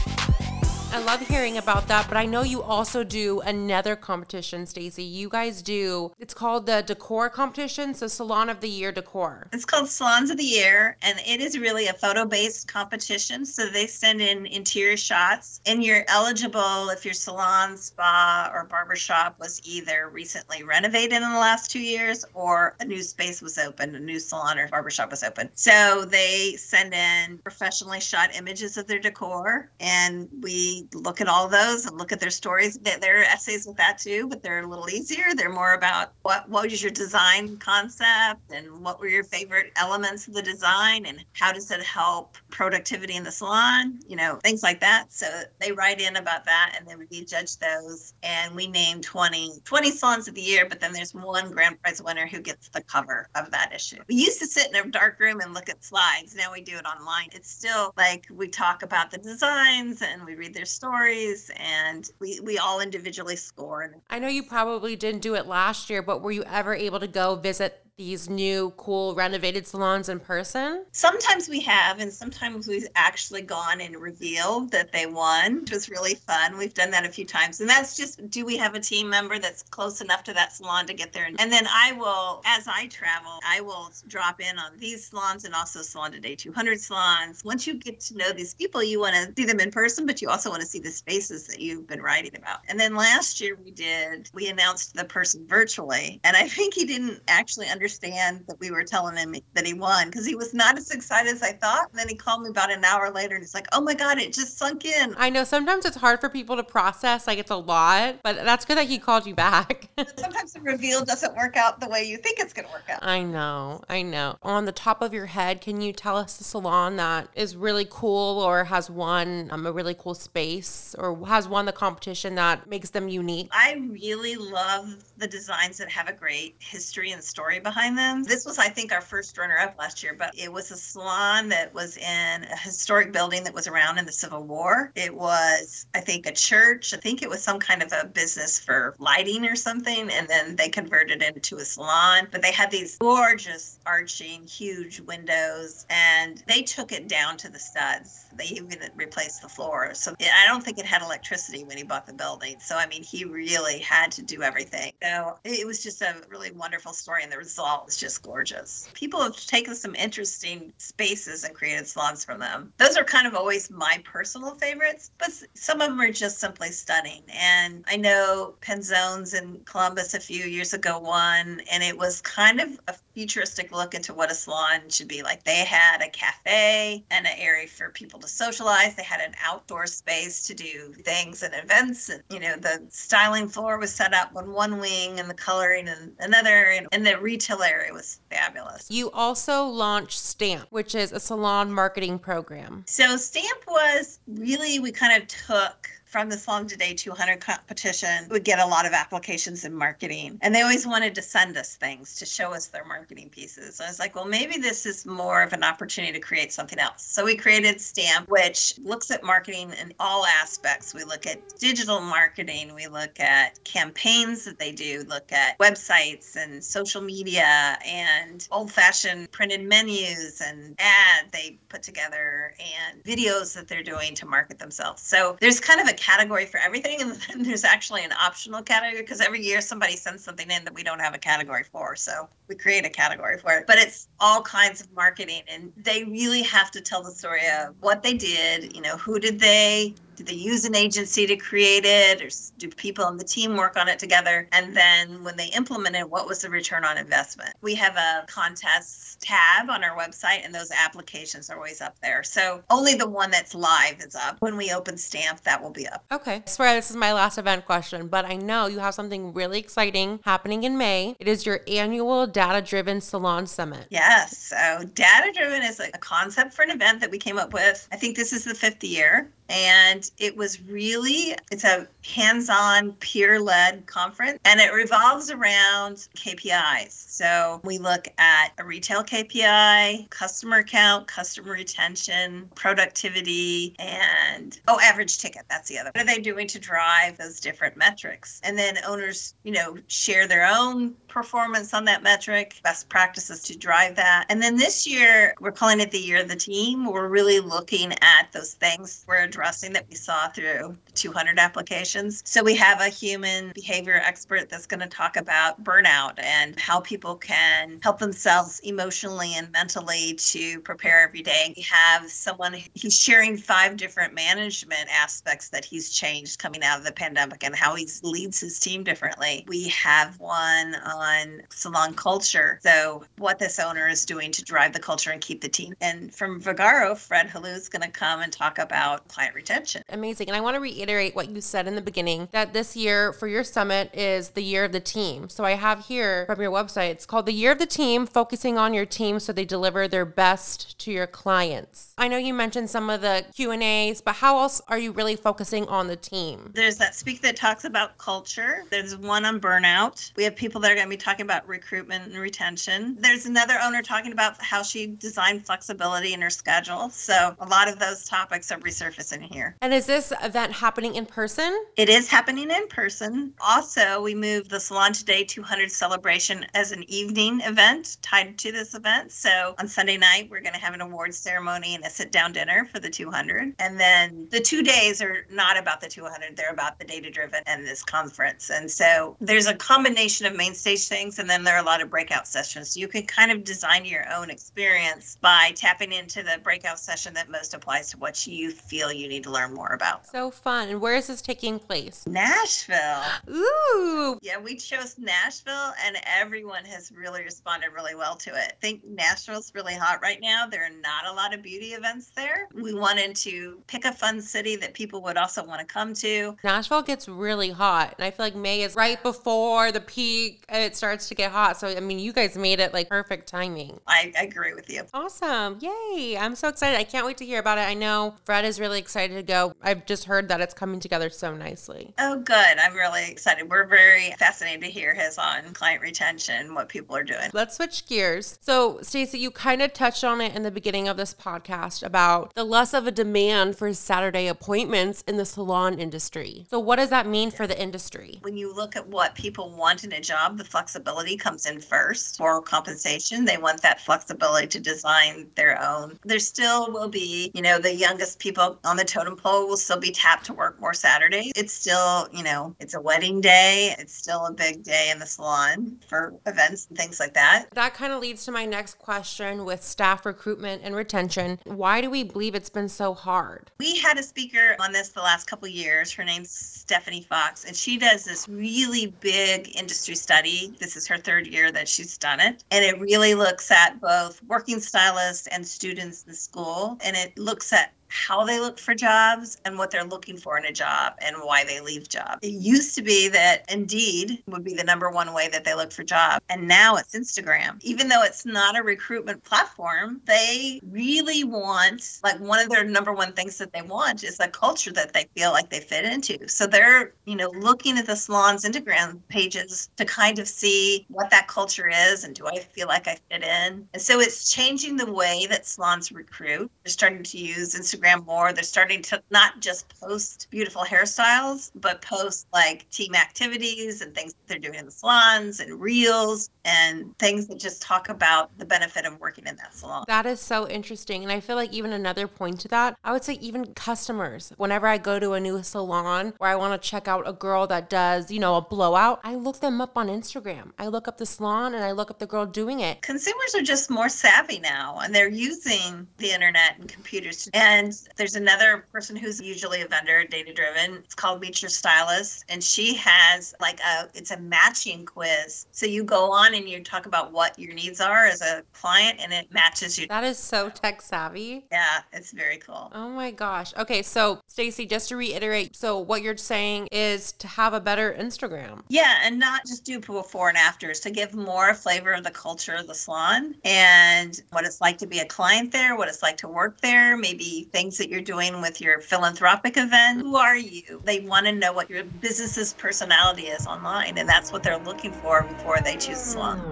I 0.96 1.00
love 1.00 1.28
hearing 1.28 1.58
about 1.58 1.90
that, 1.90 2.08
but 2.08 2.16
I 2.16 2.26
know 2.26 2.44
you 2.44 2.64
also 2.64 3.04
do 3.04 3.42
another 3.42 3.98
competition, 3.98 4.66
Stacey. 4.66 5.04
You 5.04 5.28
guys 5.28 5.62
do. 5.62 6.14
It's 6.20 6.34
called 6.34 6.68
the 6.68 6.84
Decor 6.84 7.30
competition, 7.32 7.94
so 7.94 8.08
Salon 8.08 8.48
of 8.50 8.62
the 8.62 8.70
Year 8.70 8.94
Decor. 8.94 9.50
It's 9.52 9.66
called 9.66 9.90
Salons 9.90 10.30
of 10.30 10.38
the 10.38 10.46
Year, 10.46 10.96
and 11.02 11.20
it 11.28 11.42
is 11.42 11.60
really 11.60 11.88
a 11.88 11.94
photo 11.94 12.24
based 12.24 12.70
competition. 12.70 13.46
So 13.46 13.68
they 13.68 13.88
send 13.88 14.22
in 14.22 14.46
interior 14.46 14.96
shots, 14.96 15.60
and 15.66 15.84
you're 15.84 16.06
eligible 16.08 16.88
if 16.88 17.04
your 17.04 17.14
salon, 17.14 17.76
spa, 17.76 18.50
or 18.54 18.64
barbershop 18.64 19.38
was 19.38 19.60
either 19.66 20.08
recently 20.14 20.64
renovated 20.64 21.12
in 21.12 21.34
the 21.34 21.40
last 21.40 21.70
two 21.70 21.82
years 21.82 22.24
or 22.34 22.78
a 22.80 22.86
new 22.86 23.04
space 23.04 23.42
was 23.42 23.58
opened, 23.58 23.98
a 23.98 24.00
new 24.00 24.18
salon 24.18 24.58
or 24.58 24.70
barbershop 24.70 25.12
was 25.12 25.24
opened. 25.24 25.50
So 25.56 26.06
they 26.06 26.56
send 26.56 26.94
in 26.94 27.40
professionally 27.40 28.00
shot 28.00 28.34
images 28.34 28.78
of 28.78 28.88
their 28.88 29.00
decor, 29.00 29.70
and 29.82 30.30
we 30.42 30.85
look 30.94 31.22
at 31.22 31.28
all 31.28 31.48
those 31.48 31.86
and 31.86 31.98
look 31.98 32.12
at 32.12 32.20
their 32.20 32.30
stories. 32.30 32.78
There 32.78 33.20
are 33.20 33.24
essays 33.24 33.66
with 33.66 33.78
that 33.78 33.98
too, 33.98 34.28
but 34.28 34.44
they're 34.44 34.62
a 34.62 34.68
little 34.68 34.90
easier. 34.90 35.34
They're 35.36 35.50
more 35.50 35.74
about 35.74 36.14
what 36.22 36.48
what 36.50 36.72
was 36.72 36.82
your 36.82 36.92
design 36.92 37.58
concept 37.58 38.52
and 38.52 38.82
what 38.82 39.00
were 39.00 39.08
your 39.08 39.24
favorite 39.24 39.72
elements 39.76 40.28
of 40.28 40.34
the 40.34 40.42
design 40.42 41.06
and 41.06 41.24
how 41.34 41.52
does 41.52 41.72
it 41.72 41.82
help 41.84 42.38
productivity 42.50 43.16
in 43.16 43.24
the 43.24 43.32
salon, 43.32 44.00
you 44.08 44.16
know, 44.16 44.40
things 44.44 44.64
like 44.64 44.80
that. 44.82 45.12
So 45.12 45.28
they 45.60 45.72
write 45.72 46.02
in 46.02 46.16
about 46.16 46.46
that 46.46 46.76
and 46.78 46.88
then 46.88 47.00
we 47.00 47.26
judge 47.26 47.58
those 47.58 48.14
and 48.24 48.56
we 48.56 48.68
name 48.68 49.02
20 49.02 49.62
20 49.64 49.92
salons 49.92 50.28
of 50.28 50.36
the 50.36 50.42
year, 50.42 50.66
but 50.68 50.80
then 50.80 50.94
there's 50.94 51.14
one 51.14 51.52
grand 51.52 51.82
prize 51.82 52.02
winner 52.02 52.28
who 52.28 52.40
gets 52.40 52.70
the 52.70 52.82
cover 52.82 53.28
of 53.36 53.52
that 53.52 53.74
issue. 53.74 53.98
We 54.08 54.16
used 54.16 54.40
to 54.40 54.48
sit 54.48 54.70
in 54.70 54.76
a 54.76 54.90
dark 54.90 55.20
room 55.20 55.40
and 55.42 55.54
look 55.54 55.70
at 55.70 55.84
slides. 55.84 56.36
Now 56.36 56.52
we 56.52 56.62
do 56.62 56.78
it 56.78 56.86
online. 56.86 57.30
It's 57.32 57.50
still 57.50 57.94
like 57.98 58.26
we 58.32 58.48
talk 58.48 58.84
about 58.84 59.12
the 59.12 59.18
designs 59.18 60.02
and 60.02 60.26
we 60.26 60.36
read 60.36 60.54
their 60.54 60.66
stories 60.76 61.50
and 61.58 62.10
we, 62.20 62.40
we 62.42 62.58
all 62.58 62.82
individually 62.82 63.36
score. 63.36 63.96
I 64.10 64.20
know 64.20 64.28
you 64.28 64.44
probably 64.44 64.96
didn't 64.96 65.22
do 65.22 65.36
it 65.36 65.48
last 65.48 65.90
year, 65.90 66.02
but 66.02 66.22
were 66.22 66.32
you 66.32 66.44
ever 66.44 66.76
able 66.76 67.00
to 67.00 67.08
go 67.08 67.36
visit 67.36 67.85
these 67.98 68.30
new, 68.30 68.72
cool, 68.72 69.16
renovated 69.16 69.66
salons 69.66 70.10
in 70.10 70.20
person? 70.20 70.84
sometimes 70.92 71.48
we 71.48 71.62
have, 71.62 72.00
and 72.00 72.12
sometimes 72.12 72.68
we've 72.68 72.88
actually 72.96 73.42
gone 73.42 73.80
and 73.80 73.96
revealed 73.96 74.72
that 74.72 74.92
they 74.92 75.06
won, 75.06 75.62
which 75.62 75.72
was 75.72 75.90
really 75.90 76.16
fun. 76.16 76.58
We've 76.58 76.74
done 76.74 76.92
that 76.92 77.06
a 77.06 77.10
few 77.10 77.24
times. 77.24 77.62
And 77.62 77.70
that's 77.70 77.96
just 77.96 78.30
do 78.30 78.44
we 78.44 78.58
have 78.58 78.76
a 78.76 78.82
team 78.82 79.10
member 79.10 79.40
that's 79.40 79.64
close 79.64 80.02
enough 80.02 80.26
to 80.26 80.34
that 80.34 80.52
salon 80.52 80.86
to 80.88 80.94
get 80.94 81.14
there? 81.14 81.26
And 81.40 81.52
then 81.52 81.68
I 81.72 81.94
will, 81.94 82.42
as 82.46 82.68
I 82.68 82.88
travel, 82.88 83.40
I 83.48 83.62
will 83.62 83.92
drop 84.08 84.42
in 84.42 84.60
on 84.60 84.78
these 84.78 85.06
salons 85.08 85.46
and 85.46 85.54
also 85.54 85.82
Salon 85.82 86.12
Today 86.12 86.36
200 86.36 86.80
salons. 86.82 87.44
Once 87.46 87.66
you 87.66 87.76
get 87.76 88.02
to 88.02 88.18
know 88.18 88.34
these 88.34 88.54
people, 88.54 88.84
you 88.84 89.00
want 89.00 89.16
to 89.16 89.34
see 89.42 89.46
them 89.46 89.62
in 89.62 89.72
person, 89.72 90.06
but 90.06 90.22
you 90.22 90.30
also 90.30 90.50
want 90.50 90.62
to 90.62 90.68
see 90.68 90.80
the 90.80 90.92
spaces 90.92 91.48
that 91.48 91.62
you've 91.62 91.88
been 91.88 92.02
writing 92.02 92.32
about. 92.36 92.60
And 92.68 92.78
then 92.78 92.94
last 92.94 93.40
year 93.40 93.58
we 93.64 93.72
did, 93.72 94.30
we 94.34 94.50
announced 94.50 94.96
the 94.96 95.06
person 95.06 95.48
virtually. 95.48 96.20
And 96.26 96.36
I 96.36 96.50
think 96.50 96.74
he 96.74 96.86
didn't 96.86 97.22
actually 97.30 97.68
understand 97.68 97.85
understand 97.86 98.44
that 98.48 98.60
we 98.60 98.72
were 98.72 98.84
telling 98.84 99.16
him 99.16 99.36
that 99.54 99.64
he 99.64 99.76
won 99.76 100.10
because 100.10 100.26
he 100.26 100.34
was 100.34 100.56
not 100.56 100.76
as 100.76 100.90
excited 100.90 101.32
as 101.32 101.44
I 101.44 101.52
thought. 101.52 101.88
And 101.92 102.00
then 102.00 102.10
he 102.10 102.16
called 102.16 102.42
me 102.42 102.50
about 102.50 102.72
an 102.72 102.84
hour 102.84 103.12
later 103.12 103.36
and 103.36 103.44
he's 103.44 103.54
like, 103.54 103.68
oh 103.74 103.82
my 103.82 103.94
God, 103.94 104.18
it 104.18 104.34
just 104.34 104.58
sunk 104.58 104.86
in. 104.86 105.14
I 105.18 105.30
know 105.30 105.44
sometimes 105.44 105.86
it's 105.86 105.98
hard 105.98 106.20
for 106.20 106.28
people 106.28 106.56
to 106.56 106.64
process, 106.64 107.28
like 107.28 107.38
it's 107.38 107.52
a 107.52 107.56
lot, 107.56 108.16
but 108.24 108.38
that's 108.38 108.66
good 108.66 108.80
that 108.80 108.88
he 108.88 108.98
called 108.98 109.28
you 109.28 109.36
back. 109.36 109.88
sometimes 110.18 110.54
the 110.54 110.62
reveal 110.62 111.06
doesn't 111.06 111.36
work 111.36 111.58
out 111.58 111.80
the 111.80 111.88
way 111.88 112.04
you 112.04 112.18
think 112.18 112.40
it's 112.40 112.54
going 112.54 112.66
to 112.66 112.72
work 112.72 112.90
out. 112.90 113.00
I 113.04 113.22
know, 113.22 113.84
I 113.88 114.02
know. 114.02 114.38
On 114.42 114.66
the 114.66 114.72
top 114.72 115.04
of 115.04 115.14
your 115.14 115.28
head, 115.28 115.62
can 115.62 115.80
you 115.80 115.94
tell 115.94 116.18
us 116.18 116.38
the 116.38 116.44
salon 116.44 116.96
that 116.96 117.30
is 117.36 117.56
really 117.56 117.86
cool 117.88 118.40
or 118.40 118.64
has 118.64 118.90
won 118.90 119.50
um, 119.52 119.68
a 119.68 119.72
really 119.72 119.94
cool 119.94 120.16
space 120.16 120.96
or 120.98 121.24
has 121.28 121.48
won 121.48 121.66
the 121.66 121.72
competition 121.72 122.34
that 122.34 122.68
makes 122.68 122.90
them 122.90 123.10
unique? 123.10 123.48
I 123.52 123.80
really 123.92 124.38
love 124.38 124.96
the 125.18 125.28
designs 125.28 125.78
that 125.78 125.92
have 125.92 126.10
a 126.10 126.14
great 126.14 126.56
history 126.58 127.12
and 127.12 127.24
story 127.24 127.60
behind 127.60 127.75
them. 127.98 128.24
This 128.24 128.46
was, 128.46 128.58
I 128.58 128.70
think, 128.70 128.92
our 128.94 129.02
first 129.02 129.38
runner 129.38 129.58
up 129.58 129.78
last 129.78 130.02
year, 130.02 130.16
but 130.18 130.34
it 130.38 130.52
was 130.52 130.72
a 130.72 130.78
salon 130.78 131.50
that 131.50 131.74
was 131.74 131.98
in 131.98 132.44
a 132.44 132.58
historic 132.58 133.12
building 133.12 133.44
that 133.44 133.54
was 133.54 133.68
around 133.68 133.98
in 133.98 134.06
the 134.06 134.12
Civil 134.12 134.44
War. 134.44 134.92
It 134.96 135.14
was, 135.14 135.86
I 135.94 136.00
think, 136.00 136.26
a 136.26 136.32
church. 136.32 136.94
I 136.94 136.98
think 136.98 137.22
it 137.22 137.30
was 137.30 137.44
some 137.44 137.60
kind 137.60 137.84
of 137.84 137.92
a 137.92 138.08
business 138.08 138.58
for 138.58 138.96
lighting 138.98 139.46
or 139.46 139.56
something. 139.56 140.10
And 140.10 140.28
then 140.28 140.56
they 140.56 140.70
converted 140.70 141.22
it 141.22 141.36
into 141.36 141.58
a 141.58 141.66
salon. 141.66 142.30
But 142.32 142.42
they 142.42 142.54
had 142.54 142.72
these 142.72 142.98
gorgeous, 142.98 143.80
arching, 143.86 144.48
huge 144.48 145.02
windows, 145.02 145.86
and 145.90 146.42
they 146.48 146.62
took 146.62 146.94
it 146.94 147.10
down 147.10 147.36
to 147.38 147.50
the 147.50 147.60
studs. 147.60 148.28
They 148.36 148.46
even 148.46 148.80
replaced 148.96 149.42
the 149.42 149.50
floor. 149.50 149.94
So 149.96 150.16
I 150.22 150.48
don't 150.48 150.64
think 150.64 150.80
it 150.80 150.86
had 150.86 151.02
electricity 151.02 151.66
when 151.66 151.76
he 151.76 151.84
bought 151.84 152.06
the 152.06 152.14
building. 152.14 152.56
So, 152.60 152.78
I 152.78 152.88
mean, 152.88 153.04
he 153.04 153.26
really 153.26 153.80
had 153.80 154.12
to 154.14 154.22
do 154.22 154.42
everything. 154.42 154.94
So 155.04 155.38
it 155.44 155.68
was 155.68 155.84
just 155.84 156.02
a 156.02 156.16
really 156.30 156.52
wonderful 156.52 156.94
story, 156.94 157.24
and 157.24 157.32
the 157.32 157.38
result 157.38 157.65
was 157.86 157.98
just 157.98 158.22
gorgeous. 158.24 158.90
People 158.94 159.22
have 159.22 159.36
taken 159.46 159.76
some 159.76 159.96
interesting 159.96 160.72
spaces 160.78 161.44
and 161.44 161.54
created 161.54 161.88
salons 161.88 162.24
from 162.24 162.40
them. 162.40 162.72
Those 162.78 162.98
are 162.98 163.04
kind 163.04 163.28
of 163.28 163.36
always 163.36 163.70
my 163.70 164.02
personal 164.04 164.56
favorites, 164.56 165.12
but 165.18 165.32
some 165.54 165.82
of 165.82 165.90
them 165.90 166.02
are 166.02 166.12
just 166.12 166.40
simply 166.40 166.72
stunning. 166.72 167.24
And 167.30 167.84
I 167.88 167.98
know 167.98 168.56
Penzone's 168.62 169.34
in 169.34 169.62
Columbus 169.66 170.14
a 170.14 170.20
few 170.20 170.46
years 170.46 170.74
ago 170.74 171.00
won, 171.00 171.62
and 171.72 171.84
it 171.84 171.98
was 171.98 172.22
kind 172.22 172.60
of 172.60 172.80
a 172.88 172.96
futuristic 173.14 173.72
look 173.72 173.94
into 173.94 174.14
what 174.14 174.32
a 174.32 174.36
salon 174.36 174.90
should 174.90 175.08
be 175.08 175.24
like. 175.24 175.44
They 175.44 175.64
had 175.66 176.02
a 176.02 176.10
cafe 176.10 177.04
and 177.10 177.26
an 177.26 177.34
area 177.38 177.68
for 177.68 177.90
people 177.90 178.20
to 178.20 178.28
socialize. 178.28 178.96
They 178.96 179.04
had 179.04 179.22
an 179.22 179.34
outdoor 179.44 179.88
space 179.88 180.46
to 180.48 180.54
do 180.54 180.94
things 181.04 181.42
and 181.42 181.54
events. 181.56 182.10
And, 182.10 182.22
you 182.30 182.40
know, 182.40 182.56
the 182.58 182.86
styling 182.90 183.48
floor 183.48 183.78
was 183.78 183.94
set 183.94 184.14
up 184.14 184.32
on 184.36 184.52
one 184.52 184.80
wing 184.80 185.20
and 185.20 185.30
the 185.30 185.34
coloring 185.34 185.88
in 185.88 186.14
another. 186.20 186.66
And, 186.66 186.88
and 186.92 187.06
the 187.06 187.20
retail 187.20 187.55
area 187.62 187.94
was 187.94 188.20
fabulous. 188.30 188.90
You 188.90 189.12
also 189.12 189.66
launched 189.66 190.20
Stamp, 190.20 190.68
which 190.70 190.96
is 190.96 191.12
a 191.12 191.20
salon 191.20 191.72
marketing 191.72 192.20
program. 192.20 192.84
So, 192.88 193.18
Stamp 193.18 193.64
was 193.68 194.20
really, 194.28 194.80
we 194.80 194.92
kind 194.92 195.22
of 195.22 195.28
took 195.28 195.90
from 196.16 196.30
the 196.30 196.38
Salon 196.38 196.66
Today 196.66 196.94
200 196.94 197.42
competition 197.42 198.30
would 198.30 198.46
get 198.46 198.58
a 198.60 198.66
lot 198.66 198.86
of 198.86 198.94
applications 198.94 199.66
in 199.66 199.74
marketing. 199.74 200.40
And 200.42 200.56
they 200.56 200.62
always 200.62 200.88
wanted 200.88 201.14
to 201.16 201.22
send 201.22 201.58
us 201.58 201.76
things 201.76 202.16
to 202.20 202.26
show 202.26 202.54
us 202.54 202.68
their 202.68 202.86
marketing 202.86 203.28
pieces. 203.28 203.76
So 203.76 203.84
I 203.84 203.90
was 203.90 204.00
like, 204.00 204.16
well, 204.16 204.24
maybe 204.24 204.58
this 204.58 204.86
is 204.86 205.06
more 205.06 205.44
of 205.44 205.52
an 205.52 205.62
opportunity 205.62 206.14
to 206.14 206.22
create 206.22 206.54
something 206.54 206.80
else. 206.80 207.04
So 207.04 207.26
we 207.26 207.36
created 207.36 207.82
Stamp, 207.82 208.30
which 208.30 208.76
looks 208.82 209.12
at 209.12 209.26
marketing 209.26 209.74
in 209.82 209.94
all 210.00 210.26
aspects. 210.26 210.94
We 210.94 211.04
look 211.04 211.28
at 211.28 211.42
digital 211.60 212.00
marketing, 212.00 212.74
we 212.74 212.88
look 212.88 213.20
at 213.20 213.62
campaigns 213.66 214.46
that 214.46 214.58
they 214.58 214.72
do, 214.72 215.04
look 215.10 215.34
at 215.34 215.60
websites 215.60 216.38
and 216.38 216.64
social 216.64 217.02
media 217.02 217.78
and 217.86 218.48
old 218.52 218.72
fashioned 218.72 219.34
printed 219.34 219.68
menus 219.68 220.40
and 220.40 220.78
ad 220.80 221.26
they 221.34 221.58
put 221.68 221.84
together 221.84 222.54
and 222.58 223.04
videos 223.04 223.54
that 223.54 223.68
they're 223.68 223.84
doing 223.84 224.16
to 224.16 224.26
market 224.26 224.60
themselves. 224.60 225.02
So 225.02 225.36
there's 225.42 225.60
kind 225.60 225.82
of 225.82 225.90
a 225.90 226.05
category 226.06 226.46
for 226.46 226.60
everything, 226.60 227.02
and 227.02 227.12
then 227.30 227.44
there's 227.44 227.64
actually 227.64 228.04
an 228.04 228.12
optional 228.14 228.62
category 228.62 229.02
because 229.02 229.22
every 229.22 229.42
year 229.42 229.62
somebody 229.62 229.96
sends 229.96 230.24
something 230.24 230.50
in 230.50 230.64
that 230.64 230.74
we 230.74 230.84
don't 230.84 231.00
have 231.00 231.16
a 231.16 231.18
category 231.18 231.64
for. 231.64 231.96
So 231.96 232.30
we 232.48 232.56
create 232.56 232.86
a 232.86 232.90
category 232.90 233.38
for 233.40 233.58
it. 233.58 233.68
But 233.68 233.78
it's 233.78 234.08
all 234.20 234.42
kinds 234.42 234.82
of 234.82 234.92
marketing, 234.94 235.42
and 235.48 235.72
they 235.78 236.04
really 236.04 236.44
have 236.44 236.72
to 236.72 236.82
tell 236.82 237.02
the 237.02 237.12
story 237.12 237.42
of 237.60 237.76
what 237.82 238.04
they 238.04 238.14
did, 238.14 238.76
you 238.76 238.82
know, 238.82 238.98
who 238.98 239.20
did 239.20 239.40
they 239.40 239.96
did 240.16 240.28
they 240.28 240.34
use 240.34 240.66
an 240.66 240.76
agency 240.76 241.28
to 241.28 241.36
create 241.36 241.86
it 241.86 242.22
or 242.22 242.30
do 242.58 242.70
people 242.70 243.06
on 243.06 243.18
the 243.18 243.24
team 243.24 243.56
work 243.56 243.78
on 243.78 243.88
it 243.88 244.00
together? 244.00 244.48
And 244.52 244.76
then 244.76 245.24
when 245.24 245.36
they 245.38 245.48
implement 245.48 245.96
it 245.96 246.10
what 246.10 246.28
was 246.28 246.40
the 246.40 246.50
return 246.50 246.86
on 246.86 246.98
investment? 246.98 247.54
We 247.62 247.76
have 247.76 247.96
a 247.96 248.26
contests 248.28 249.18
tab 249.22 249.70
on 249.70 249.84
our 249.84 249.98
website 249.98 250.46
and 250.46 250.54
those 250.54 250.72
applications 250.72 251.50
are 251.50 251.56
always 251.56 251.82
up 251.82 252.00
there. 252.02 252.24
So 252.24 252.64
only 252.70 252.96
the 252.96 253.08
one 253.08 253.32
that's 253.32 253.56
live 253.56 254.00
is 254.00 254.16
up. 254.16 254.38
When 254.40 254.58
we 254.58 254.72
open 254.72 254.98
stamp 254.98 255.42
that 255.42 255.62
will 255.62 255.72
be 255.72 255.88
up. 255.88 256.06
Okay. 256.12 256.44
I 256.46 256.50
swear 256.50 256.76
this 256.76 256.90
is 256.90 256.96
my 256.96 257.14
last 257.14 257.38
event 257.38 257.66
question 257.66 258.08
but 258.08 258.26
i 258.26 258.36
know 258.36 258.68
you 258.68 258.80
have 258.80 258.94
something 258.94 259.34
really 259.34 259.60
exciting 259.60 260.20
happening 260.24 260.64
in 260.64 260.78
may. 260.78 261.16
It 261.20 261.28
is 261.28 261.46
your 261.46 261.62
annual 261.68 262.28
data 262.28 262.62
driven 262.62 263.02
salon 263.02 263.48
summit. 263.48 263.88
Yes. 263.90 264.38
So 264.38 264.84
data 264.94 265.32
driven 265.34 265.64
is 265.64 265.80
a 265.80 265.92
concept 265.98 266.54
for 266.54 266.64
an 266.64 266.72
event 266.72 267.02
that 267.02 267.12
we 267.12 267.18
came 267.18 267.38
up 267.38 267.54
with. 267.54 267.88
I 267.92 267.98
think 267.98 268.16
this 268.16 268.34
is 268.34 268.44
the 268.46 268.56
fifth 268.56 268.84
year 268.84 269.30
and 269.50 270.12
it 270.18 270.36
was 270.36 270.62
really 270.64 271.36
it's 271.52 271.64
a 271.64 271.88
hands-on 272.04 272.92
peer-led 272.94 273.86
conference 273.86 274.40
and 274.46 274.60
it 274.60 274.74
revolves 274.74 275.30
around 275.32 276.08
kpis 276.16 276.92
so 276.92 277.62
we 277.64 277.78
look 277.78 278.08
at 278.18 278.50
a 278.58 278.64
retail 278.64 279.04
kpi 279.04 280.10
customer 280.10 280.64
count 280.64 281.08
customer 281.08 281.54
retention 281.54 282.50
productivity 282.56 283.76
and 283.80 284.60
oh 284.68 284.80
average 284.84 285.18
ticket 285.18 285.44
that's 285.50 285.70
the 285.70 285.78
other. 285.78 285.92
What 285.94 286.04
are 286.04 286.06
they 286.06 286.22
doing 286.22 286.48
to 286.48 286.60
drive 286.60 287.18
those 287.18 287.40
different 287.40 287.78
metrics? 287.78 288.42
And 288.44 288.58
then 288.58 288.78
owners 288.86 289.34
you 289.44 289.52
know 289.52 289.78
share 289.88 290.28
their 290.28 290.46
own 290.46 290.96
performance 291.16 291.74
on 291.74 291.86
that 291.86 292.04
metric 292.04 292.60
best 292.62 292.90
practices 292.90 293.42
to 293.42 293.58
drive 293.58 293.96
that 293.96 294.26
and 294.28 294.42
then 294.42 294.58
this 294.58 294.86
year 294.86 295.34
we're 295.40 295.50
calling 295.50 295.80
it 295.80 295.90
the 295.90 295.98
year 295.98 296.22
of 296.22 296.28
the 296.28 296.36
team 296.36 296.86
we're 296.86 297.08
really 297.08 297.40
looking 297.40 297.94
at 298.02 298.30
those 298.34 298.54
things 298.56 299.06
we're 299.08 299.24
addressing 299.24 299.72
that 299.72 299.86
we 299.90 299.96
saw 299.96 300.28
through 300.28 300.76
200 300.96 301.38
applications. 301.38 302.24
So 302.26 302.44
we 302.44 302.56
have 302.56 302.82
a 302.82 302.90
human 302.90 303.52
behavior 303.54 304.02
expert 304.04 304.50
that's 304.50 304.66
going 304.66 304.80
to 304.80 304.88
talk 304.88 305.18
about 305.18 305.64
burnout 305.64 306.14
and 306.18 306.60
how 306.60 306.80
people 306.80 307.16
can 307.16 307.80
help 307.84 308.00
themselves 308.00 308.60
emotionally 308.64 309.34
and 309.36 309.52
mentally 309.52 310.16
to 310.16 310.60
prepare 310.62 311.02
every 311.02 311.22
day. 311.22 311.54
We 311.56 311.64
have 311.64 312.10
someone 312.10 312.56
he's 312.74 313.00
sharing 313.00 313.38
five 313.38 313.78
different 313.78 314.14
management 314.14 314.88
aspects 314.92 315.50
that 315.50 315.66
he's 315.66 315.92
changed 315.92 316.40
coming 316.40 316.64
out 316.64 316.80
of 316.80 316.86
the 316.86 316.92
pandemic 316.92 317.44
and 317.44 317.56
how 317.56 317.76
he 317.76 317.88
leads 318.02 318.40
his 318.40 318.60
team 318.60 318.84
differently. 318.84 319.46
We 319.48 319.68
have 319.70 320.20
one 320.20 320.76
on 320.76 321.05
salon 321.50 321.94
culture. 321.94 322.60
So 322.62 323.04
what 323.18 323.40
this 323.40 323.60
owner 323.60 323.88
is 323.88 324.06
doing 324.06 324.32
to 324.32 324.44
drive 324.44 324.74
the 324.74 324.80
culture 324.80 325.12
and 325.12 325.22
keep 325.22 325.42
the 325.42 325.50
team. 325.50 325.74
And 325.82 326.14
from 326.14 326.42
Vagaro, 326.42 326.98
Fred 326.98 327.28
Helou 327.28 327.56
is 327.56 327.70
going 327.70 327.82
to 327.82 327.90
come 327.90 328.22
and 328.22 328.32
talk 328.32 328.60
about 328.60 329.08
client 329.08 329.36
retention. 329.36 329.82
Amazing. 329.90 330.28
And 330.28 330.36
I 330.36 330.42
want 330.42 330.56
to 330.56 330.60
reiterate 330.60 331.16
what 331.16 331.30
you 331.30 331.42
said 331.42 331.68
in 331.68 331.76
the 331.76 331.82
beginning 331.82 332.30
that 332.32 332.54
this 332.54 332.76
year 332.76 333.14
for 333.14 333.28
your 333.28 333.44
summit 333.44 333.90
is 333.94 334.30
the 334.32 334.44
year 334.44 334.66
of 334.66 334.72
the 334.72 334.80
team. 334.80 335.30
So 335.30 335.44
I 335.44 335.52
have 335.52 335.86
here 335.86 336.26
from 336.26 336.42
your 336.42 336.52
website, 336.52 336.90
it's 336.90 337.06
called 337.06 337.26
the 337.26 337.34
year 337.34 337.52
of 337.52 337.60
the 337.60 337.66
team, 337.66 338.06
focusing 338.06 338.58
on 338.58 338.74
your 338.74 338.86
team 338.86 339.20
so 339.20 339.34
they 339.34 339.46
deliver 339.46 339.88
their 339.88 340.06
best 340.06 340.78
to 340.80 340.92
your 340.92 341.08
clients. 341.08 341.94
I 341.98 342.10
know 342.10 342.18
you 342.18 342.34
mentioned 342.34 342.70
some 342.70 342.90
of 342.90 343.00
the 343.00 343.26
Q&As, 343.34 344.02
but 344.02 344.16
how 344.16 344.38
else 344.38 344.62
are 344.68 344.78
you 344.78 344.92
really 344.92 345.16
focusing 345.16 345.66
on 345.70 345.88
the 345.88 345.96
team? 345.96 346.52
There's 346.54 346.76
that 346.78 346.94
speak 346.94 347.22
that 347.22 347.38
talks 347.38 347.64
about 347.64 347.98
culture. 347.98 348.66
There's 348.70 348.98
one 348.98 349.24
on 349.24 349.40
burnout. 349.40 350.12
We 350.18 350.26
have 350.26 350.36
people 350.36 350.60
that 350.62 350.72
are 350.72 350.76
going 350.76 350.88
to 350.88 350.90
be 350.90 350.98
talking 350.98 351.26
about 351.26 351.48
recruitment 351.48 352.12
and 352.12 352.18
retention. 352.18 352.98
There's 353.00 353.28
another 353.28 353.58
owner 353.64 353.82
talking 353.82 354.12
about 354.12 354.42
how 354.42 354.62
she 354.62 354.88
designed 354.88 355.46
flexibility 355.46 356.14
in 356.14 356.22
her 356.22 356.30
schedule. 356.30 356.90
So 356.90 357.34
a 357.40 357.46
lot 357.46 357.70
of 357.70 357.80
those 357.80 358.04
topics 358.04 358.52
are 358.52 358.60
resurfacing 358.60 359.22
here. 359.34 359.56
And 359.62 359.74
is 359.74 359.86
this 359.86 360.12
event 360.22 360.52
happening 360.52 360.96
in 360.96 361.06
person? 361.06 361.64
It 361.78 361.88
is 361.88 362.10
happening 362.10 362.52
in 362.52 362.68
person. 362.68 363.34
Also, 363.40 364.02
we 364.02 364.14
moved 364.14 364.50
the 364.50 364.60
Salon 364.60 364.92
Today 364.92 365.24
200 365.24 365.72
celebration 365.72 366.46
as 366.56 366.74
an 366.74 366.84
evening 366.90 367.40
event 367.46 367.96
tied 368.02 368.38
to 368.40 368.52
this 368.52 368.76
event. 368.76 369.14
So 369.14 369.56
on 369.60 369.70
Sunday 369.70 369.96
night, 369.96 370.28
we're 370.30 370.42
going 370.42 370.54
to 370.54 370.60
have 370.60 370.74
an 370.74 370.82
awards 370.82 371.16
ceremony 371.16 371.74
and 371.74 371.85
a 371.86 371.90
sit 371.90 372.12
down 372.12 372.34
dinner 372.34 372.68
for 372.72 372.80
the 372.80 372.90
200. 372.90 373.54
And 373.60 373.80
then 373.80 374.28
the 374.32 374.40
two 374.40 374.64
days 374.64 375.02
are 375.02 375.26
not 375.32 375.58
about 375.58 375.82
the 375.82 375.88
200, 375.88 376.36
they're 376.36 376.52
about 376.52 376.80
the 376.80 376.86
data 376.86 377.10
driven 377.10 377.42
and 377.46 377.66
this 377.66 377.84
conference. 377.84 378.50
And 378.50 378.70
so 378.70 379.16
there's 379.22 379.48
a 379.48 379.56
combination 379.56 380.26
of 380.26 380.36
main 380.36 380.54
stage 380.54 380.88
things, 380.88 381.20
and 381.20 381.30
then 381.30 381.44
there 381.44 381.56
are 381.56 381.62
a 381.62 381.66
lot 381.66 381.82
of 381.82 381.90
breakout 381.90 382.28
sessions. 382.28 382.72
So 382.72 382.80
you 382.80 382.88
can 382.88 383.06
kind 383.06 383.32
of 383.32 383.44
design 383.44 383.86
your 383.86 384.06
own 384.14 384.30
experience 384.30 385.18
by 385.22 385.52
tapping 385.56 385.94
into 385.94 386.24
the 386.24 386.40
breakout 386.44 386.80
session 386.80 387.14
that 387.14 387.30
most 387.30 387.54
applies 387.54 387.92
to 387.92 387.98
what 387.98 388.26
you 388.28 388.52
feel 388.52 388.92
you 388.92 389.08
need 389.08 389.24
to 389.24 389.32
learn 389.32 389.54
more 389.54 389.74
about. 389.74 390.06
So 390.08 390.32
fun. 390.32 390.70
And 390.70 390.82
where 390.82 390.96
is 390.96 391.08
this 391.08 391.22
taking 391.22 391.60
place? 391.60 392.06
Nashville. 392.08 393.04
Ooh. 393.30 394.20
Yeah, 394.22 394.40
we 394.40 394.56
chose 394.56 394.96
Nashville 394.98 395.74
and 395.86 395.98
everyone 396.06 396.66
has 396.66 396.92
really 396.92 397.24
responded 397.24 397.70
really 397.74 397.96
well 397.96 398.16
to 398.18 398.32
it. 398.32 398.54
I 398.54 398.56
think 398.62 398.84
Nashville's 398.86 399.52
really 399.54 399.76
hot 399.76 400.02
right 400.02 400.20
now. 400.22 400.48
There 400.48 400.64
are 400.64 400.82
not 400.82 401.06
a 401.08 401.14
lot 401.14 401.34
of 401.34 401.42
beauty 401.42 401.75
events 401.76 402.12
there. 402.16 402.48
We 402.54 402.74
wanted 402.74 403.16
to 403.18 403.62
pick 403.68 403.86
a 403.86 403.92
fun 403.92 404.22
city 404.22 404.56
that 404.58 404.74
people 404.74 405.02
would 405.04 405.18
also 405.18 405.44
want 405.44 405.60
to 405.60 405.66
come 405.66 405.94
to. 405.96 406.36
Nashville 406.44 406.82
gets 406.82 407.08
really 407.08 407.52
hot. 407.52 407.96
And 407.98 408.06
I 408.06 408.12
feel 408.12 408.26
like 408.26 408.36
May 408.36 408.62
is 408.62 408.76
right 408.76 409.02
before 409.02 409.72
the 409.72 409.82
peak. 409.82 410.44
And 410.50 410.64
it 410.64 410.76
starts 410.76 411.08
to 411.10 411.16
get 411.16 411.32
hot. 411.32 411.60
So, 411.60 411.68
I 411.68 411.80
mean, 411.80 412.00
you 412.00 412.14
guys 412.14 412.38
made 412.38 412.60
it 412.60 412.74
like 412.74 412.90
perfect 412.90 413.28
timing. 413.28 413.80
I, 413.88 414.14
I 414.18 414.24
agree 414.24 414.54
with 414.54 414.70
you. 414.70 414.84
Awesome. 414.94 415.60
Yay. 415.62 416.18
I'm 416.18 416.36
so 416.36 416.48
excited. 416.48 416.78
I 416.78 416.84
can't 416.84 417.06
wait 417.06 417.18
to 417.18 417.26
hear 417.26 417.40
about 417.40 417.58
it. 417.58 417.62
I 417.62 417.74
know 417.74 418.16
Fred 418.26 418.46
is 418.46 418.60
really 418.60 418.80
excited 418.80 419.16
to 419.16 419.24
go. 419.24 419.54
I've 419.62 419.86
just 419.86 420.06
heard 420.06 420.30
that 420.30 420.42
it's 420.42 420.54
coming 420.54 420.80
together 420.80 421.10
so 421.10 421.36
nicely. 421.36 421.94
Oh, 422.00 422.20
good. 422.20 422.36
I'm 422.36 422.74
really 422.74 423.10
excited. 423.10 423.50
We're 423.50 423.66
very 423.66 424.12
fascinated 424.18 424.62
to 424.62 424.68
hear 424.68 424.94
his 424.94 425.18
on 425.18 425.54
client 425.54 425.82
retention, 425.82 426.54
what 426.54 426.70
people 426.70 426.96
are 426.96 427.04
doing. 427.04 427.30
Let's 427.34 427.56
switch 427.58 427.88
gears. 427.88 428.38
So, 428.42 428.80
Stacey, 428.82 429.20
you 429.20 429.32
kind 429.32 429.62
of 429.62 429.74
touched 429.74 430.04
on 430.04 430.22
it 430.22 430.36
in 430.36 430.44
the 430.44 430.52
beginning 430.52 430.88
of 430.88 430.98
this 430.98 431.14
podcast 431.14 431.65
about 431.84 432.34
the 432.36 432.44
less 432.44 432.74
of 432.74 432.88
a 432.88 432.92
demand 432.92 433.58
for 433.58 433.74
Saturday 433.74 434.28
appointments 434.28 435.04
in 435.08 435.18
the 435.18 435.26
salon 435.26 435.80
industry. 435.80 436.46
So, 436.50 436.60
what 436.60 436.76
does 436.78 436.90
that 436.90 437.08
mean 437.08 437.32
for 437.32 437.48
the 437.48 437.60
industry? 437.60 438.20
When 438.22 438.38
you 438.38 438.54
look 438.54 438.76
at 438.76 438.88
what 438.88 439.16
people 439.16 439.52
want 439.52 439.84
in 439.84 439.92
a 439.94 440.00
job, 440.00 440.38
the 440.38 440.44
flexibility 440.44 441.18
comes 441.18 441.46
in 441.46 441.60
first. 441.62 442.18
For 442.18 442.42
compensation, 442.42 443.26
they 443.26 443.38
want 443.38 443.62
that 443.62 443.82
flexibility 443.82 444.48
to 444.48 444.60
design 444.60 445.28
their 445.36 445.62
own. 445.62 446.00
There 446.04 446.20
still 446.20 446.72
will 446.72 446.88
be, 446.88 447.32
you 447.34 447.42
know, 447.42 447.60
the 447.60 447.74
youngest 447.74 448.20
people 448.20 448.60
on 448.64 448.78
the 448.78 448.86
totem 448.86 449.16
pole 449.16 449.48
will 449.48 449.58
still 449.58 449.80
be 449.80 449.92
tapped 449.92 450.26
to 450.26 450.34
work 450.34 450.60
more 450.60 450.74
Saturdays. 450.74 451.32
It's 451.36 451.54
still, 451.54 452.08
you 452.12 452.24
know, 452.24 452.56
it's 452.60 452.74
a 452.74 452.82
wedding 452.82 453.22
day. 453.22 453.76
It's 453.80 453.94
still 453.94 454.26
a 454.28 454.34
big 454.34 454.64
day 454.64 454.90
in 454.92 455.00
the 455.00 455.06
salon 455.06 455.78
for 455.88 456.14
events 456.26 456.68
and 456.70 456.78
things 456.78 457.00
like 457.00 457.14
that. 457.14 457.48
That 457.54 457.74
kind 457.74 457.94
of 457.94 458.00
leads 458.02 458.26
to 458.26 458.32
my 458.32 458.46
next 458.46 458.78
question 458.78 459.46
with 459.46 459.64
staff 459.64 460.06
recruitment 460.06 460.62
and 460.64 460.76
retention. 460.76 461.40
Why 461.56 461.80
do 461.80 461.90
we 461.90 462.04
believe 462.04 462.36
it's 462.36 462.50
been 462.50 462.68
so 462.68 462.94
hard? 462.94 463.50
We 463.60 463.78
had 463.78 463.98
a 463.98 464.04
speaker 464.04 464.58
on 464.60 464.74
this 464.74 464.90
the 464.90 465.02
last 465.02 465.26
couple 465.26 465.48
years. 465.48 465.90
Her 465.94 466.04
name's 466.04 466.30
Stephanie 466.30 467.02
Fox, 467.02 467.46
and 467.46 467.56
she 467.56 467.78
does 467.78 468.04
this 468.04 468.28
really 468.28 468.88
big 469.00 469.56
industry 469.56 469.96
study. 469.96 470.54
This 470.60 470.76
is 470.76 470.86
her 470.88 470.98
third 470.98 471.28
year 471.28 471.54
that 471.54 471.70
she's 471.70 471.98
done 471.98 472.20
it. 472.20 472.44
And 472.52 472.66
it 472.66 472.78
really 472.82 473.16
looks 473.16 473.52
at 473.52 473.80
both 473.80 474.22
working 474.24 474.60
stylists 474.60 475.28
and 475.28 475.48
students 475.48 476.04
in 476.06 476.14
school. 476.14 476.78
And 476.84 476.98
it 476.98 477.18
looks 477.18 477.54
at 477.54 477.72
how 477.88 478.26
they 478.26 478.40
look 478.40 478.60
for 478.60 478.74
jobs 478.74 479.38
and 479.46 479.58
what 479.58 479.72
they're 479.72 479.86
looking 479.86 480.18
for 480.18 480.38
in 480.38 480.46
a 480.46 480.52
job 480.52 480.94
and 481.00 481.16
why 481.18 481.44
they 481.44 481.62
leave 481.62 481.88
jobs. 481.88 482.20
It 482.22 482.34
used 482.34 482.76
to 482.76 482.82
be 482.82 483.08
that 483.10 483.46
Indeed 483.52 484.24
would 484.28 484.44
be 484.44 484.54
the 484.54 484.64
number 484.64 484.90
one 484.90 485.14
way 485.14 485.28
that 485.30 485.44
they 485.44 485.54
look 485.54 485.72
for 485.72 485.84
jobs. 485.84 486.24
And 486.30 486.48
now 486.48 486.76
it's 486.76 486.96
Instagram. 486.96 487.58
Even 487.62 487.88
though 487.88 488.04
it's 488.04 488.26
not 488.26 488.58
a 488.58 488.64
recruitment 488.64 489.24
platform, 489.24 490.02
they 490.06 490.60
really 490.70 491.24
want, 491.24 492.00
like, 492.04 492.20
one 492.20 492.40
of 492.40 492.50
their 492.50 492.64
number 492.64 492.94
one 492.94 493.14
things 493.14 493.38
that 493.38 493.54
they 493.54 493.62
want 493.62 494.04
is 494.04 494.20
a 494.20 494.28
culture 494.28 494.74
that 494.74 494.94
they 494.94 495.08
feel 495.16 495.32
like 495.32 495.50
they 495.50 495.60
fit 495.60 495.86
into. 495.86 496.28
So 496.28 496.48
they're, 496.48 496.94
you 497.06 497.16
know, 497.16 497.30
looking 497.30 497.78
at 497.78 497.86
the 497.86 497.96
salon's 497.96 498.44
Instagram 498.44 499.00
pages 499.08 499.70
to 499.78 499.86
kind 499.86 500.20
of 500.20 500.28
see 500.28 500.86
what 500.90 501.10
that 501.12 501.28
culture 501.28 501.70
is 501.70 502.04
and 502.04 502.16
do 502.16 502.28
I 502.28 502.40
feel 502.40 502.68
like 502.68 502.88
I 502.88 502.98
fit 503.10 503.24
in. 503.24 503.68
And 503.74 503.82
so 503.82 504.00
it's 504.00 504.32
changing 504.32 504.78
the 504.78 504.92
way 504.92 505.28
that 505.30 505.46
salons 505.46 505.92
recruit. 505.92 506.52
They're 506.64 506.72
starting 506.72 507.04
to 507.04 507.18
use 507.18 507.56
Instagram 507.56 507.75
Instagram 507.76 508.06
more. 508.06 508.34
They're 508.34 508.44
starting 508.44 508.82
to 508.84 509.02
not 509.12 509.40
just 509.40 509.68
post 509.80 510.28
beautiful 510.30 510.64
hairstyles, 510.64 511.52
but 511.56 511.82
post 511.82 512.28
like 512.34 512.70
team 512.70 512.96
activities 512.96 513.82
and 513.82 513.94
things 513.94 514.14
that 514.14 514.28
they're 514.28 514.40
doing 514.40 514.60
in 514.60 514.66
the 514.66 514.72
salons 514.72 515.40
and 515.40 515.60
reels 515.60 516.30
and 516.44 516.98
things 517.00 517.28
that 517.28 517.40
just 517.40 517.62
talk 517.62 517.90
about 517.90 518.36
the 518.38 518.46
benefit 518.46 518.86
of 518.86 519.00
working 519.00 519.26
in 519.28 519.36
that 519.38 519.54
salon. 519.54 519.84
That 519.88 520.06
is 520.06 520.20
so 520.20 520.48
interesting. 520.48 521.04
And 521.04 521.12
I 521.12 521.20
feel 521.20 521.36
like 521.36 521.54
even 521.54 521.74
another 521.74 522.08
point 522.08 522.40
to 522.42 522.48
that, 522.50 522.78
I 522.84 522.92
would 522.92 523.04
say 523.04 523.14
even 523.14 523.54
customers, 523.54 524.34
whenever 524.38 524.68
I 524.68 524.78
go 524.78 525.00
to 525.00 525.14
a 525.14 525.20
new 525.20 525.42
salon 525.44 526.14
or 526.20 526.28
I 526.28 526.36
want 526.36 526.62
to 526.62 526.70
check 526.70 526.88
out 526.88 527.08
a 527.08 527.14
girl 527.14 527.48
that 527.48 527.70
does, 527.70 528.12
you 528.12 528.20
know, 528.20 528.36
a 528.36 528.42
blowout, 528.42 529.00
I 529.04 529.16
look 529.16 529.40
them 529.40 529.62
up 529.62 529.78
on 529.78 529.88
Instagram. 529.88 530.52
I 530.60 530.68
look 530.68 530.88
up 530.88 530.98
the 530.98 531.06
salon 531.06 531.54
and 531.54 531.64
I 531.64 531.72
look 531.72 531.90
up 531.90 532.00
the 532.00 532.08
girl 532.08 532.26
doing 532.26 532.60
it. 532.60 532.82
Consumers 532.82 533.36
are 533.36 533.42
just 533.42 533.70
more 533.70 533.90
savvy 533.90 534.40
now 534.40 534.80
and 534.82 534.94
they're 534.94 535.10
using 535.10 535.88
the 535.98 536.12
internet 536.12 536.58
and 536.60 536.68
computers. 536.68 537.30
And 537.34 537.65
there's 537.98 538.16
another 538.16 538.66
person 538.72 538.96
who's 538.96 539.22
usually 539.22 539.62
a 539.62 539.68
vendor, 539.68 540.04
data 540.06 540.34
driven. 540.34 540.78
It's 540.84 540.96
called 540.96 541.22
Meet 541.22 541.42
Your 541.42 541.50
Stylist. 541.50 542.26
And 542.30 542.44
she 542.44 542.76
has 542.76 543.34
like 543.40 543.60
a, 543.60 543.90
it's 543.94 544.12
a 544.12 544.20
matching 544.20 544.86
quiz. 544.86 545.46
So 545.52 545.66
you 545.66 545.84
go 545.84 546.12
on 546.12 546.34
and 546.34 546.48
you 546.48 546.64
talk 546.64 546.86
about 546.86 547.12
what 547.12 547.38
your 547.38 547.54
needs 547.54 547.80
are 547.82 548.06
as 548.06 548.22
a 548.22 548.44
client 548.54 549.00
and 549.02 549.14
it 549.14 549.34
matches 549.34 549.78
you. 549.78 549.88
That 549.88 550.04
is 550.04 550.18
so 550.18 550.50
tech 550.50 550.82
savvy. 550.82 551.46
Yeah, 551.52 551.82
it's 551.94 552.12
very 552.12 552.38
cool. 552.38 552.72
Oh 552.74 552.90
my 552.90 553.12
gosh. 553.12 553.54
Okay, 553.58 553.82
so 553.82 554.20
Stacey, 554.28 554.66
just 554.66 554.90
to 554.90 554.98
reiterate, 554.98 555.56
so 555.56 555.80
what 555.80 556.02
you're 556.02 556.18
saying 556.18 556.68
is 556.72 557.12
to 557.14 557.28
have 557.28 557.54
a 557.54 557.60
better 557.60 557.96
Instagram. 557.98 558.62
Yeah, 558.70 559.00
and 559.04 559.20
not 559.20 559.46
just 559.46 559.66
do 559.66 559.80
before 559.80 560.30
and 560.30 560.38
afters 560.38 560.80
to 560.82 560.92
give 560.92 561.14
more 561.14 561.54
flavor 561.54 561.94
of 561.94 562.04
the 562.04 562.12
culture 562.12 562.56
of 562.56 562.68
the 562.68 562.76
salon 562.76 563.36
and 563.44 564.22
what 564.32 564.46
it's 564.46 564.62
like 564.62 564.78
to 564.80 564.88
be 564.88 565.00
a 565.00 565.06
client 565.06 565.52
there, 565.52 565.76
what 565.76 565.88
it's 565.88 566.02
like 566.02 566.18
to 566.18 566.28
work 566.28 566.60
there, 566.62 566.98
maybe 566.98 567.48
things 567.56 567.78
that 567.78 567.90
you're 567.90 568.02
doing 568.02 568.42
with 568.42 568.62
your 568.62 568.82
philanthropic 568.82 569.58
event. 569.58 570.02
Who 570.02 570.18
are 570.18 570.38
you? 570.38 570.82
They 570.86 571.00
want 571.02 571.26
to 571.28 571.32
know 571.32 571.54
what 571.54 571.70
your 571.70 571.86
business's 571.86 572.54
personality 572.54 573.28
is 573.28 573.48
online, 573.48 573.98
and 573.98 574.10
that's 574.10 574.32
what 574.34 574.44
they're 574.44 574.60
looking 574.60 574.94
for 574.94 575.26
before 575.28 575.62
they 575.62 575.78
choose 575.78 576.02
a 576.02 576.06
salon. 576.06 576.44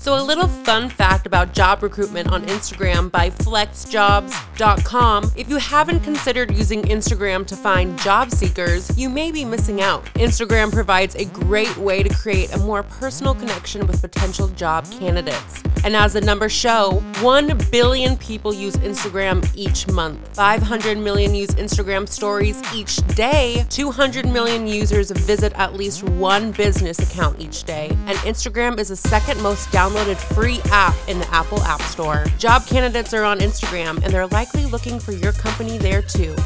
So, 0.00 0.14
a 0.14 0.22
little 0.22 0.46
fun 0.46 0.88
fact 0.88 1.26
about 1.26 1.52
job 1.52 1.82
recruitment 1.82 2.30
on 2.30 2.44
Instagram 2.44 3.10
by 3.10 3.30
flexjobs.com. 3.30 5.32
If 5.36 5.50
you 5.50 5.56
haven't 5.56 5.98
considered 6.00 6.56
using 6.56 6.82
Instagram 6.82 7.44
to 7.48 7.56
find 7.56 7.98
job 7.98 8.30
seekers, 8.30 8.96
you 8.96 9.08
may 9.08 9.32
be 9.32 9.44
missing 9.44 9.82
out. 9.82 10.04
Instagram 10.14 10.72
provides 10.72 11.16
a 11.16 11.24
great 11.24 11.76
way 11.76 12.04
to 12.04 12.14
create 12.14 12.54
a 12.54 12.58
more 12.58 12.84
personal 12.84 13.34
connection 13.34 13.88
with 13.88 14.00
potential 14.00 14.46
job 14.50 14.88
candidates. 14.92 15.64
And 15.82 15.96
as 15.96 16.12
the 16.12 16.20
numbers 16.20 16.52
show, 16.52 17.02
1 17.20 17.58
billion 17.72 18.16
people 18.18 18.54
use 18.54 18.76
Instagram 18.76 19.50
each 19.56 19.88
month. 19.88 20.36
500 20.36 20.96
million 20.98 21.34
use 21.34 21.50
Instagram 21.50 22.08
stories 22.08 22.62
each 22.72 22.98
day. 23.16 23.66
200 23.68 24.28
million 24.28 24.68
users 24.68 25.10
visit 25.10 25.52
at 25.54 25.74
least 25.74 26.04
one 26.04 26.52
business 26.52 27.00
account 27.00 27.40
each 27.40 27.64
day. 27.64 27.88
And 28.06 28.16
Instagram 28.18 28.78
is 28.78 28.90
the 28.90 28.96
second 28.96 29.42
most 29.42 29.68
downloaded 29.70 29.87
downloaded 29.88 30.16
free 30.34 30.60
app 30.66 30.94
in 31.08 31.18
the 31.18 31.28
Apple 31.30 31.62
App 31.62 31.80
Store. 31.82 32.26
Job 32.38 32.66
candidates 32.66 33.14
are 33.14 33.24
on 33.24 33.38
Instagram 33.38 34.02
and 34.02 34.12
they're 34.12 34.26
likely 34.26 34.66
looking 34.66 35.00
for 35.00 35.12
your 35.12 35.32
company 35.32 35.78
there 35.78 36.02
too. 36.02 36.36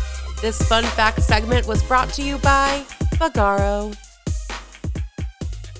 This 0.40 0.60
fun 0.68 0.84
fact 0.84 1.22
segment 1.22 1.66
was 1.66 1.82
brought 1.82 2.08
to 2.10 2.22
you 2.22 2.38
by 2.38 2.84
Vagaro. 3.14 3.96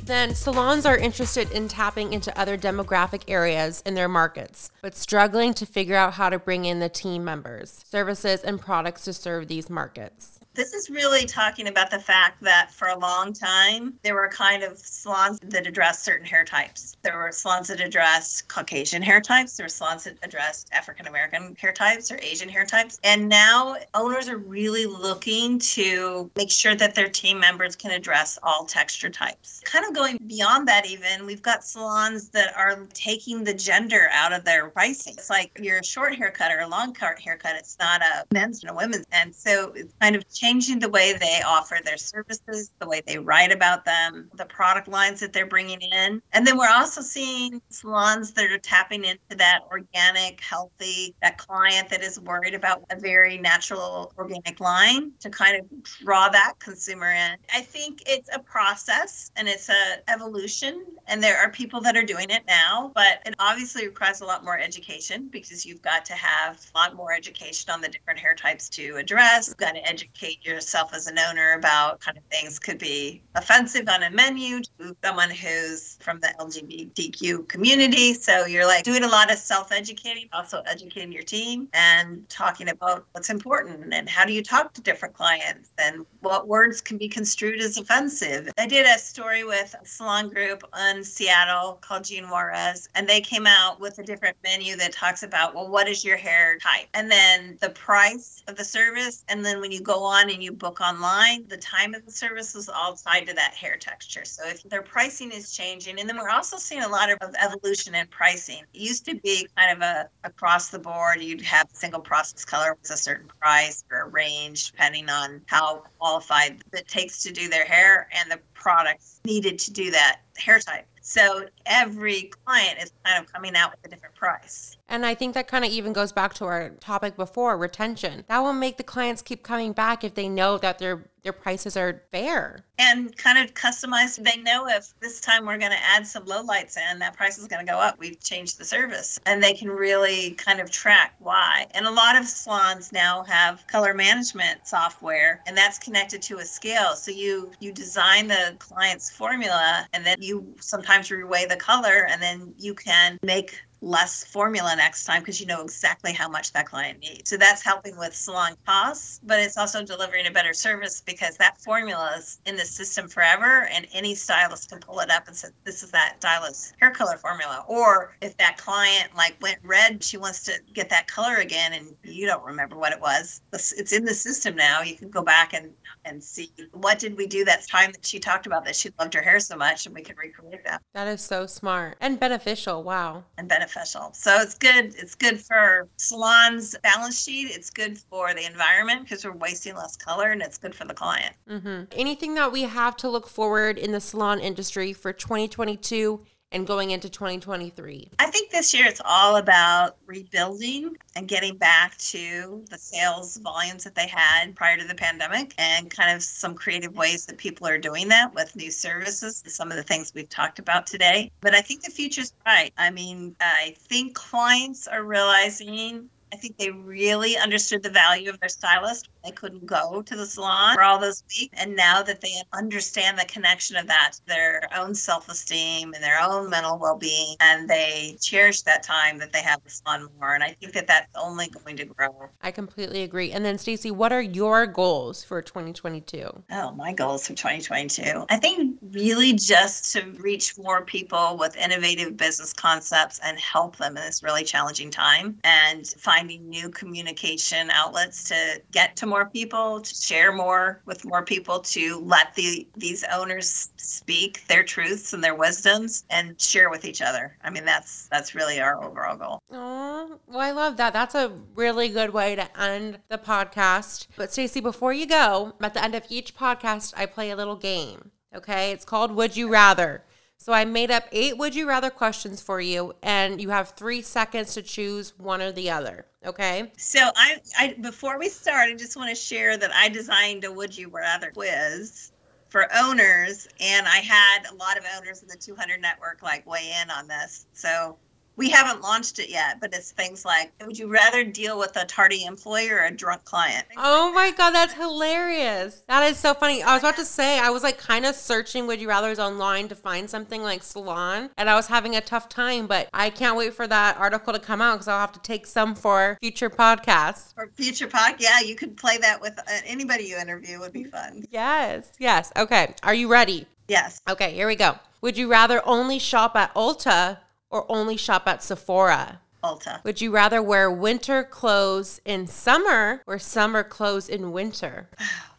Then 0.05 0.35
salons 0.35 0.85
are 0.85 0.97
interested 0.97 1.51
in 1.53 1.69
tapping 1.69 2.13
into 2.13 2.37
other 2.39 2.59
demographic 2.59 3.23
areas 3.29 3.83
in 3.87 3.95
their 3.95 4.09
markets, 4.09 4.71
but 4.83 4.97
struggling 4.97 5.55
to 5.55 5.65
figure 5.65 5.97
out 5.97 6.15
how 6.15 6.29
to 6.29 6.41
bring 6.41 6.65
in 6.65 6.81
the 6.81 6.89
team 6.89 7.23
members, 7.25 7.85
services, 7.87 8.43
and 8.43 8.61
products 8.61 9.05
to 9.05 9.13
serve 9.13 9.47
these 9.47 9.71
markets. 9.71 10.41
This 10.55 10.75
is 10.75 10.91
really 10.91 11.25
talking 11.25 11.69
about 11.69 11.91
the 11.91 11.99
fact 11.99 12.43
that 12.43 12.71
for 12.71 12.89
a 12.89 12.99
long 12.99 13.33
time, 13.33 13.95
there 14.03 14.15
were 14.15 14.29
kind 14.29 14.63
of 14.63 14.77
salons 14.77 15.39
that 15.43 15.67
addressed 15.67 16.05
certain 16.05 16.27
hair 16.27 16.45
types. 16.45 16.95
There 17.01 17.17
were 17.17 17.33
salons 17.33 17.69
that 17.69 17.81
addressed 17.81 18.49
Caucasian 18.49 19.01
hair 19.01 19.23
types. 19.23 19.57
There 19.57 19.65
were 19.65 19.71
salons 19.71 20.05
that 20.05 20.19
addressed 20.23 20.69
African 20.73 21.07
American 21.07 21.57
hair 21.59 21.73
types 21.73 22.13
or 22.13 22.19
Asian 22.21 22.51
hair 22.51 22.67
types. 22.67 23.01
And 23.03 23.31
now 23.31 23.77
owners 23.95 24.29
are 24.29 24.37
really 24.37 24.85
looking 24.85 25.59
to 25.61 26.31
make 26.37 26.51
sure 26.51 26.75
that 26.75 26.95
their 26.95 27.09
team 27.09 27.41
members 27.41 27.75
can 27.75 27.91
address 27.91 28.39
all 28.43 28.67
texture 28.67 29.09
types. 29.09 29.63
Kind 29.65 29.87
of 29.87 29.95
going 29.95 30.19
beyond 30.27 30.69
that, 30.69 30.85
even, 30.87 31.25
we've 31.25 31.43
got 31.43 31.65
salons 31.65 32.29
that 32.31 32.55
are 32.57 32.87
taking 32.93 33.43
the 33.43 33.55
gender 33.55 34.09
out 34.13 34.35
of 34.35 34.45
their 34.45 34.69
pricing. 34.69 35.15
It's 35.17 35.31
like 35.31 35.59
you're 35.59 35.79
a 35.79 35.85
short 35.85 36.15
haircut 36.15 36.53
or 36.53 36.61
a 36.61 36.69
long 36.69 36.95
haircut, 36.95 37.57
it's 37.57 37.79
not 37.79 38.03
a 38.03 38.27
men's 38.33 38.63
and 38.63 38.71
a 38.71 38.75
women's. 38.75 39.07
And 39.13 39.35
so 39.35 39.73
it's 39.75 39.95
kind 40.01 40.15
of 40.15 40.29
changing 40.43 40.81
the 40.81 40.89
way 40.89 41.13
they 41.13 41.41
offer 41.47 41.79
their 41.85 41.97
services, 41.97 42.73
the 42.81 42.89
way 42.89 43.01
they 43.07 43.17
write 43.17 43.53
about 43.53 43.85
them, 43.85 44.29
the 44.35 44.45
product 44.47 44.89
lines 44.89 45.21
that 45.21 45.33
they're 45.33 45.47
bringing 45.47 45.81
in. 45.81 46.21
And 46.33 46.45
then 46.45 46.59
we're 46.59 46.69
also 46.69 47.01
seeing 47.01 47.63
salons 47.69 48.33
that 48.33 48.51
are 48.51 48.59
tapping 48.59 49.05
into 49.05 49.37
that 49.37 49.61
organic, 49.71 50.41
healthy, 50.41 51.15
that 51.23 51.39
client 51.39 51.89
that 51.91 52.03
is 52.03 52.19
worried 52.19 52.55
about 52.55 52.83
a 52.91 52.99
very 52.99 53.39
natural 53.39 54.13
organic 54.19 54.59
line 54.59 55.13
to 55.21 55.31
kind 55.31 55.61
of 55.61 55.85
draw 55.85 56.29
that 56.29 56.55
consumer 56.59 57.13
in. 57.13 57.37
I 57.55 57.61
think 57.61 58.03
it's 58.07 58.29
a 58.35 58.41
process 58.41 59.31
and 59.37 59.47
it's 59.49 59.69
a 59.69 60.11
evolution 60.11 60.85
and 61.07 61.23
there 61.23 61.39
are 61.39 61.51
people 61.51 61.81
that 61.83 61.97
are 61.97 62.03
doing 62.03 62.31
it 62.31 62.43
now, 62.49 62.91
but 62.95 63.21
it 63.27 63.35
obviously 63.39 63.87
requires 63.87 64.23
a 64.23 64.25
lot 64.25 64.45
more 64.45 64.59
education 64.59 65.29
because 65.31 65.65
you've 65.65 65.83
got 65.83 66.05
to 66.07 66.15
have 66.15 66.61
a 66.75 66.79
lot 66.79 66.97
more 66.97 67.13
education 67.13 67.71
on 67.73 67.81
the 67.81 67.89
different 67.89 68.19
hair 68.19 68.35
types 68.35 68.69
to 68.71 68.97
address. 68.97 69.49
You've 69.49 69.57
got 69.57 69.75
to 69.75 69.89
educate 69.89 70.32
yourself 70.43 70.95
as 70.95 71.07
an 71.07 71.19
owner 71.19 71.53
about 71.53 72.01
kind 72.01 72.17
of 72.17 72.25
things 72.25 72.59
could 72.59 72.79
be 72.79 73.23
offensive 73.35 73.89
on 73.89 74.03
a 74.03 74.11
menu 74.11 74.61
to 74.61 74.97
someone 75.05 75.31
who's 75.31 75.97
from 76.01 76.21
the 76.21 76.29
LGBTQ 76.39 77.49
community. 77.49 78.15
So 78.15 78.47
you're 78.47 78.67
like 78.67 78.85
doing 78.85 79.05
a 79.05 79.09
lot 79.09 79.31
of 79.31 79.39
self-educating, 79.39 80.29
also 80.33 80.63
educating 80.67 81.13
your 81.13 81.23
team 81.23 81.69
and 81.75 82.29
talking 82.29 82.69
about 82.69 83.07
what's 83.13 83.31
important 83.31 83.93
and 83.93 84.09
how 84.09 84.25
do 84.25 84.33
you 84.33 84.43
talk 84.43 84.73
to 84.75 84.81
different 84.81 85.15
clients 85.15 85.71
and 85.79 86.07
what 86.21 86.49
words 86.49 86.81
can 86.81 86.99
be 86.99 87.09
construed 87.09 87.61
as 87.61 87.77
offensive. 87.77 88.51
I 88.59 88.67
did 88.67 88.87
a 88.87 88.99
story 88.99 89.45
with 89.45 89.75
a 89.81 89.87
salon 89.87 90.31
group 90.31 90.63
in 90.91 91.05
Seattle 91.05 91.79
called 91.81 92.05
Gene 92.05 92.29
Juarez, 92.29 92.89
and 92.95 93.09
they 93.09 93.21
came 93.21 93.47
out 93.47 93.81
with 93.81 93.99
a 93.99 94.03
different 94.03 94.37
menu 94.43 94.77
that 94.77 94.93
talks 94.93 95.23
about, 95.23 95.55
well, 95.55 95.69
what 95.69 95.89
is 95.89 96.05
your 96.05 96.17
hair 96.17 96.59
type? 96.59 96.87
And 96.95 97.11
then 97.11 97.59
the 97.61 97.71
price 97.71 98.43
of 98.49 98.57
the 98.57 98.65
service. 98.65 99.25
And 99.29 99.45
then 99.45 99.61
when 99.61 99.73
you 99.73 99.81
go 99.81 100.03
on 100.03 100.22
and 100.31 100.43
you 100.43 100.53
book 100.53 100.81
online, 100.81 101.47
the 101.49 101.57
time 101.57 101.95
of 101.95 102.05
the 102.05 102.13
service 102.13 102.55
is 102.55 102.69
all 102.69 102.95
tied 102.95 103.27
to 103.27 103.35
that 103.35 103.55
hair 103.55 103.77
texture. 103.77 104.25
So 104.25 104.47
if 104.47 104.63
their 104.65 104.83
pricing 104.83 105.31
is 105.31 105.53
changing, 105.53 106.01
and 106.01 106.09
then 106.09 106.17
we're 106.17 106.31
also 106.31 106.57
seeing 106.57 106.83
a 106.83 106.89
lot 106.89 107.11
of, 107.11 107.19
evolution 107.43 107.95
in 107.95 108.07
pricing. 108.09 108.63
It 108.75 108.81
used 108.81 109.05
to 109.07 109.15
be 109.17 109.47
kind 109.57 109.77
of 109.77 109.83
a 109.83 110.09
across 110.25 110.69
the 110.69 110.79
board, 110.79 111.21
you'd 111.21 111.41
have 111.43 111.69
a 111.73 111.77
single 111.77 112.01
process 112.01 112.45
color 112.45 112.77
with 112.81 112.91
a 112.91 112.97
certain 112.97 113.29
price 113.41 113.85
or 113.91 114.03
a 114.03 114.09
range 114.09 114.71
depending 114.71 115.09
on 115.09 115.41
how 115.47 115.85
qualified 115.99 116.63
it 116.73 116.89
takes 116.89 117.23
to 117.23 117.33
do 117.33 117.49
their 117.49 117.65
hair 117.65 118.09
and 118.13 118.31
the 118.31 118.39
products 118.55 119.21
needed 119.25 119.59
to 119.61 119.73
do 119.73 119.91
that 119.91 120.21
hair 120.37 120.59
type. 120.59 120.87
So 121.01 121.47
every 121.67 122.31
client 122.45 122.79
is 122.81 122.93
kind 123.05 123.23
of 123.23 123.33
coming 123.33 123.57
out 123.57 123.73
with 123.73 123.85
a 123.87 123.89
different 123.89 124.15
price. 124.15 124.77
And 124.93 125.07
I 125.07 125.15
think 125.15 125.33
that 125.33 125.49
kind 125.49 125.65
of 125.65 125.71
even 125.71 125.95
goes 125.95 126.13
back 126.13 126.35
to 126.35 126.45
our 126.45 126.69
topic 126.69 127.17
before, 127.17 127.57
retention. 127.57 128.25
That 128.29 128.41
will 128.41 128.53
make 128.53 128.77
the 128.77 128.83
clients 128.83 129.23
keep 129.23 129.43
coming 129.43 129.73
back 129.73 130.05
if 130.05 130.15
they 130.15 130.29
know 130.29 130.59
that 130.59 130.79
their 130.79 131.11
their 131.23 131.33
prices 131.33 131.77
are 131.77 132.03
fair. 132.11 132.65
And 132.79 133.17
kind 133.17 133.39
of 133.39 133.55
customized. 133.55 134.23
They 134.23 134.43
know 134.43 134.67
if 134.69 134.93
this 135.01 135.21
time 135.21 135.47
we're 135.47 135.57
going 135.57 135.71
to 135.71 135.83
add 135.83 136.07
some 136.07 136.27
low 136.27 136.43
lights 136.43 136.77
in, 136.77 136.99
that 136.99 137.17
price 137.17 137.39
is 137.39 137.47
going 137.47 137.65
to 137.65 137.73
go 137.73 137.79
up. 137.79 137.97
We've 137.99 138.21
changed 138.21 138.59
the 138.59 138.65
service. 138.65 139.21
And 139.25 139.43
they 139.43 139.55
can 139.55 139.71
really 139.71 140.33
kind 140.33 140.61
of 140.61 140.71
track 140.71 141.15
why. 141.21 141.69
And 141.71 141.87
a 141.87 141.91
lot 141.91 142.17
of 142.17 142.27
salons 142.27 142.93
now 142.93 143.23
have 143.23 143.65
color 143.69 143.95
management 143.95 144.67
software 144.67 145.43
and 145.47 145.57
that's 145.57 145.79
connected 145.79 146.21
to 146.23 146.39
a 146.39 146.45
scale. 146.45 146.97
So 146.97 147.13
you 147.13 147.53
you 147.61 147.73
design 147.73 148.29
the 148.29 148.57
client's 148.59 149.11
formula 149.11 149.87
and 149.95 150.05
then 150.05 150.17
you 150.21 150.55
sometimes 150.61 151.09
reweigh 151.09 151.49
the 151.49 151.57
color 151.57 152.07
and 152.11 152.21
then 152.21 152.53
you 152.59 152.75
can 152.75 153.19
make 153.23 153.63
less 153.83 154.23
formula 154.23 154.75
next 154.77 155.05
time 155.05 155.21
because 155.21 155.41
you 155.41 155.47
know 155.47 155.61
exactly 155.61 156.13
how 156.13 156.29
much 156.29 156.53
that 156.53 156.67
client 156.67 157.01
needs. 157.01 157.29
So 157.29 157.37
that's 157.37 157.63
helping 157.63 157.99
with 157.99 158.15
salon 158.15 158.55
costs, 158.65 159.21
but 159.25 159.41
it's 159.41 159.57
also 159.57 159.85
delivering 159.85 160.27
a 160.27 160.31
better 160.31 160.55
service 160.55 161.03
because 161.05 161.37
that 161.39 161.61
formula 161.61 162.15
is 162.17 162.41
in 162.47 162.57
the 162.57 162.65
system 162.65 163.09
forever 163.09 163.69
and 163.73 163.87
any 163.93 164.15
stylist 164.15 164.71
can 164.71 164.79
pull 164.79 165.01
it 165.01 165.11
up 165.11 165.27
and 165.27 165.37
say, 165.37 165.49
this 165.65 165.83
is 165.83 165.91
that 165.91 166.17
stylist 166.19 166.75
hair 166.81 166.93
color 166.93 167.17
formula. 167.17 167.65
Or 167.67 168.17
if 168.23 168.37
that 168.37 168.57
client 168.57 169.11
like 169.17 169.37
went 169.43 169.59
red, 169.65 170.03
she 170.03 170.17
wants 170.17 170.45
to 170.45 170.53
get 170.73 170.89
that 170.91 171.09
color 171.09 171.37
again 171.37 171.73
and 171.73 171.89
you 172.05 172.27
don't 172.27 172.45
remember 172.45 172.77
what 172.77 172.93
it 172.93 173.01
was. 173.01 173.43
It's 173.53 173.93
in 173.93 174.05
the 174.05 174.15
system 174.15 174.55
now. 174.55 174.83
You 174.83 174.95
can 174.95 175.11
go 175.11 175.23
back 175.23 175.55
and, 175.55 175.73
and 176.05 176.23
see 176.23 176.53
what 176.71 177.01
did 177.01 177.17
we 177.17 177.27
do 177.27 177.45
that 177.47 177.67
time 177.67 177.91
that 177.91 178.07
she 178.07 178.21
talked 178.21 178.47
about 178.47 178.65
that 178.65 178.77
she 178.77 178.91
loved 179.01 179.15
her 179.15 179.23
hair 179.23 179.41
so 179.41 179.57
much 179.57 179.87
and 179.87 179.95
we 179.95 180.03
can 180.03 180.17
recreate 180.17 180.65
that. 180.65 180.83
That 180.95 181.09
is 181.09 181.21
so 181.21 181.47
smart 181.47 181.97
and 182.01 182.21
beneficial. 182.21 182.85
Wow. 182.85 183.25
And 183.37 183.49
beneficial 183.49 183.72
beneficial. 183.73 184.11
So 184.15 184.37
it's 184.41 184.55
good. 184.55 184.95
It's 184.97 185.15
good 185.15 185.41
for 185.41 185.89
salons' 185.97 186.77
balance 186.83 187.23
sheet. 187.23 187.51
It's 187.51 187.71
good 187.71 187.99
for 187.99 188.35
the 188.35 188.47
environment 188.47 189.03
because 189.03 189.25
we're 189.25 189.33
wasting 189.33 189.75
less 189.75 189.97
color, 189.97 190.31
and 190.31 190.43
it's 190.43 190.59
good 190.59 190.75
for 190.75 190.85
the 190.85 190.95
client. 190.95 191.35
Mm-hmm. 191.49 191.85
Anything 191.93 192.35
that 192.35 192.53
we 192.53 192.63
have 192.63 192.97
to 192.99 193.09
look 193.09 193.29
forward 193.29 193.79
in 193.79 193.93
the 193.93 194.01
salon 194.01 194.41
industry 194.41 194.93
for 194.93 195.13
2022 195.13 196.21
and 196.53 196.67
going 196.67 196.91
into 196.91 197.09
2023? 197.09 198.11
I 198.19 198.27
think 198.27 198.51
this 198.51 198.73
year 198.73 198.87
it's 198.87 199.01
all 199.05 199.37
about 199.37 199.97
rebuilding 200.07 200.97
and 201.17 201.27
getting 201.27 201.57
back 201.57 201.97
to 201.99 202.65
the 202.71 202.79
sales 202.79 203.39
volumes 203.39 203.85
that 203.85 203.95
they 203.95 204.07
had 204.07 204.55
prior 204.55 204.77
to 204.77 204.87
the 204.87 204.95
pandemic 204.95 205.55
and 205.59 205.91
kind 205.91 206.15
of 206.15 206.23
some 206.23 206.55
creative 206.55 206.95
ways 206.95 207.27
that 207.27 207.39
people 207.39 207.67
are 207.67 207.79
doing 207.79 208.09
that 208.09 208.35
with 208.35 208.55
new 208.55 208.71
services, 208.71 209.43
some 209.47 209.71
of 209.71 209.77
the 209.77 209.83
things 209.83 210.13
we've 210.15 210.29
talked 210.29 210.59
about 210.59 210.87
today. 210.87 211.31
But 211.41 211.55
I 211.55 211.61
think 211.61 211.83
the 211.83 211.91
future's 211.91 212.33
bright. 212.45 212.73
I 212.79 212.91
mean, 212.91 213.35
I 213.41 213.75
think 213.79 214.15
clients 214.15 214.87
are 214.87 215.03
realizing 215.03 216.09
I 216.33 216.37
think 216.37 216.57
they 216.57 216.71
really 216.71 217.37
understood 217.37 217.83
the 217.83 217.91
value 217.91 218.31
of 218.31 218.41
their 218.41 218.49
stylist. 218.49 219.11
They 219.23 219.33
couldn't 219.33 219.67
go 219.67 220.03
to 220.03 220.17
the 220.17 220.25
salon 220.25 220.75
for 220.75 220.83
all 220.83 220.99
those 220.99 221.23
weeks. 221.29 221.55
And 221.61 221.77
now 221.77 222.03
that 222.03 222.23
they 222.23 222.33
understand 222.55 223.19
the 223.19 223.27
connection 223.27 223.77
of 223.77 223.87
that 223.89 224.13
to 224.15 224.27
their 224.27 224.67
own 224.75 224.95
self 224.95 225.29
esteem 225.29 225.93
and 225.93 226.03
their 226.03 226.19
own 226.21 226.49
mental 226.49 226.79
well 226.79 226.97
being, 226.97 227.37
and 227.41 227.69
they 227.69 228.17
cherish 228.21 228.63
that 228.63 228.83
time 228.83 229.19
that 229.19 229.33
they 229.33 229.43
have 229.43 229.63
the 229.63 229.71
salon 229.71 230.09
more. 230.19 230.35
And 230.35 230.43
I 230.43 230.57
think 230.59 230.73
that 230.73 230.87
that's 230.87 231.09
only 231.15 231.49
going 231.49 231.77
to 231.77 231.85
grow. 231.85 232.31
I 232.41 232.51
completely 232.51 233.03
agree. 233.03 233.31
And 233.31 233.45
then, 233.45 233.59
Stacey, 233.59 233.91
what 233.91 234.13
are 234.13 234.23
your 234.23 234.67
goals 234.67 235.23
for 235.23 235.43
2022? 235.43 236.45
Oh, 236.51 236.73
my 236.73 236.95
goals 236.95 237.27
for 237.27 237.35
2022. 237.35 238.25
I 238.31 238.39
think 238.39 238.79
really 238.91 239.35
just 239.35 239.93
to 239.93 240.03
reach 240.19 240.57
more 240.59 240.83
people 240.85 241.37
with 241.39 241.57
innovative 241.57 242.17
business 242.17 242.55
concepts 242.55 243.21
and 243.23 243.39
help 243.39 243.77
them 243.77 243.97
in 243.99 244.03
this 244.03 244.23
really 244.23 244.45
challenging 244.45 244.91
time 244.91 245.39
and 245.45 245.87
find 245.87 246.22
finding 246.23 246.49
new 246.49 246.69
communication 246.69 247.69
outlets 247.73 248.23
to 248.23 248.63
get 248.71 248.95
to 248.95 249.07
more 249.07 249.29
people, 249.29 249.81
to 249.81 249.93
share 249.93 250.33
more 250.33 250.81
with 250.87 251.05
more 251.05 251.25
people, 251.25 251.59
to 251.59 251.99
let 252.05 252.33
the 252.37 252.65
these 252.77 253.05
owners 253.13 253.71
speak 253.77 254.47
their 254.47 254.63
truths 254.63 255.13
and 255.13 255.25
their 255.25 255.35
wisdoms 255.35 256.05
and 256.11 256.41
share 256.41 256.71
with 256.71 256.85
each 256.85 257.03
other. 257.03 257.37
I 257.43 257.51
mean, 257.51 257.65
that's 257.65 258.07
that's 258.07 258.37
really 258.37 258.61
our 258.61 258.81
overall 258.85 259.17
goal. 259.17 259.41
Oh, 259.51 260.21
well, 260.29 260.39
I 260.39 260.53
love 260.53 260.77
that. 260.77 260.93
That's 260.93 261.17
a 261.17 261.33
really 261.57 261.89
good 261.89 262.11
way 262.11 262.37
to 262.37 262.61
end 262.61 263.01
the 263.09 263.19
podcast. 263.19 264.07
But 264.17 264.33
Stacey, 264.33 264.61
before 264.61 264.93
you 264.93 265.09
go, 265.09 265.55
at 265.61 265.75
the 265.75 265.83
end 265.83 265.97
of 265.97 266.05
each 266.09 266.37
podcast, 266.37 266.95
I 266.97 267.07
play 267.07 267.31
a 267.31 267.37
little 267.37 267.57
game. 267.57 268.13
Okay, 268.33 268.71
it's 268.71 268.85
called 268.85 269.11
Would 269.11 269.37
You 269.37 269.49
Rather. 269.49 270.05
So 270.43 270.53
I 270.53 270.65
made 270.65 270.91
up 270.91 271.05
eight 271.13 271.39
would 271.39 271.55
you 271.55 271.69
rather 271.69 271.89
questions 271.89 272.43
for 272.43 272.61
you, 272.61 272.95
and 273.01 273.41
you 273.41 273.51
have 273.51 273.75
three 273.77 274.03
seconds 274.03 274.55
to 274.55 274.63
choose 274.63 275.17
one 275.17 275.41
or 275.41 275.53
the 275.53 275.71
other. 275.71 276.05
Okay. 276.27 276.73
So 276.77 276.99
I, 277.15 277.39
I 277.57 277.77
before 277.81 278.19
we 278.19 278.29
start, 278.29 278.69
I 278.69 278.75
just 278.75 278.97
want 278.97 279.09
to 279.11 279.15
share 279.15 279.57
that 279.57 279.71
I 279.73 279.89
designed 279.89 280.43
a 280.43 280.51
would 280.51 280.77
you 280.77 280.89
rather 280.89 281.31
quiz 281.31 282.11
for 282.49 282.67
owners, 282.75 283.47
and 283.61 283.87
I 283.87 283.99
had 283.99 284.51
a 284.51 284.55
lot 284.57 284.77
of 284.77 284.85
owners 284.99 285.23
in 285.23 285.29
the 285.29 285.37
200 285.37 285.81
network 285.81 286.23
like 286.23 286.45
weigh 286.45 286.75
in 286.83 286.91
on 286.91 287.07
this. 287.07 287.47
So 287.53 287.97
we 288.43 288.51
haven't 288.51 288.83
launched 288.83 289.21
it 289.21 289.31
yet, 289.31 289.61
but 289.61 289.73
it's 289.73 289.93
things 289.93 290.25
like 290.25 290.51
would 290.67 290.77
you 290.77 290.89
rather 290.89 291.23
deal 291.23 291.61
with 291.61 291.77
a 291.77 291.85
tardy 291.85 292.25
employee 292.25 292.71
or 292.71 292.85
a 292.85 292.91
drunk 292.91 293.25
client? 293.25 293.65
Oh 293.77 294.13
my 294.13 294.33
God, 294.33 294.51
that's 294.51 294.75
hilarious. 294.75 295.85
That 295.87 296.11
is 296.11 296.19
so 296.19 296.35
funny. 296.35 296.61
I 296.61 296.75
was 296.75 296.83
about 296.83 296.97
to 296.97 297.05
say, 297.05 297.39
I 297.39 297.51
was 297.51 297.63
like 297.63 297.79
kind 297.79 298.05
of 298.05 298.17
searching 298.17 298.67
Would 298.67 298.81
You 298.81 298.89
Rather's 298.89 299.21
online 299.21 299.69
to 299.69 299.77
find 299.77 300.11
something 300.11 300.43
like 300.43 300.65
salon, 300.65 301.31
and 301.37 301.49
I 301.49 301.55
was 301.55 301.69
having 301.69 301.95
a 301.95 302.01
tough 302.01 302.29
time, 302.29 302.67
but 302.67 302.89
I 302.93 303.11
can't 303.11 303.37
wait 303.37 303.55
for 303.55 303.69
that 303.69 303.97
article 303.97 304.33
to 304.33 304.41
come 304.41 304.61
out 304.61 304.75
because 304.75 304.89
I'll 304.89 304.99
have 304.99 305.13
to 305.13 305.21
take 305.21 305.47
some 305.47 305.77
for 305.77 306.19
future 306.21 306.51
podcasts. 306.51 307.33
For 307.35 307.49
future 307.55 307.87
podcast, 307.87 308.23
yeah, 308.23 308.41
you 308.41 308.57
could 308.57 308.77
play 308.77 308.99
that 308.99 309.21
with 309.21 309.39
uh, 309.39 309.43
anybody 309.65 310.03
you 310.03 310.19
interview, 310.19 310.59
would 310.59 310.73
be 310.73 310.83
fun. 310.83 311.25
Yes, 311.31 311.93
yes. 312.01 312.33
Okay, 312.37 312.75
are 312.83 312.95
you 312.95 313.07
ready? 313.07 313.47
Yes. 313.69 314.01
Okay, 314.11 314.33
here 314.33 314.49
we 314.49 314.57
go. 314.57 314.81
Would 315.01 315.17
you 315.17 315.29
rather 315.29 315.61
only 315.67 315.99
shop 315.99 316.37
at 316.37 316.55
Ulta 316.55 317.19
or 317.53 317.65
only 317.69 317.97
shop 317.97 318.27
at 318.27 318.43
Sephora? 318.43 319.21
Ulta. 319.45 319.85
Would 319.85 320.01
you 320.01 320.11
rather 320.11 320.43
wear 320.43 320.71
winter 320.71 321.23
clothes 321.23 322.01
in 322.05 322.27
summer 322.27 323.03
or 323.07 323.19
summer 323.19 323.63
clothes 323.63 324.09
in 324.09 324.33
winter? 324.33 324.89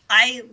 I 0.10 0.44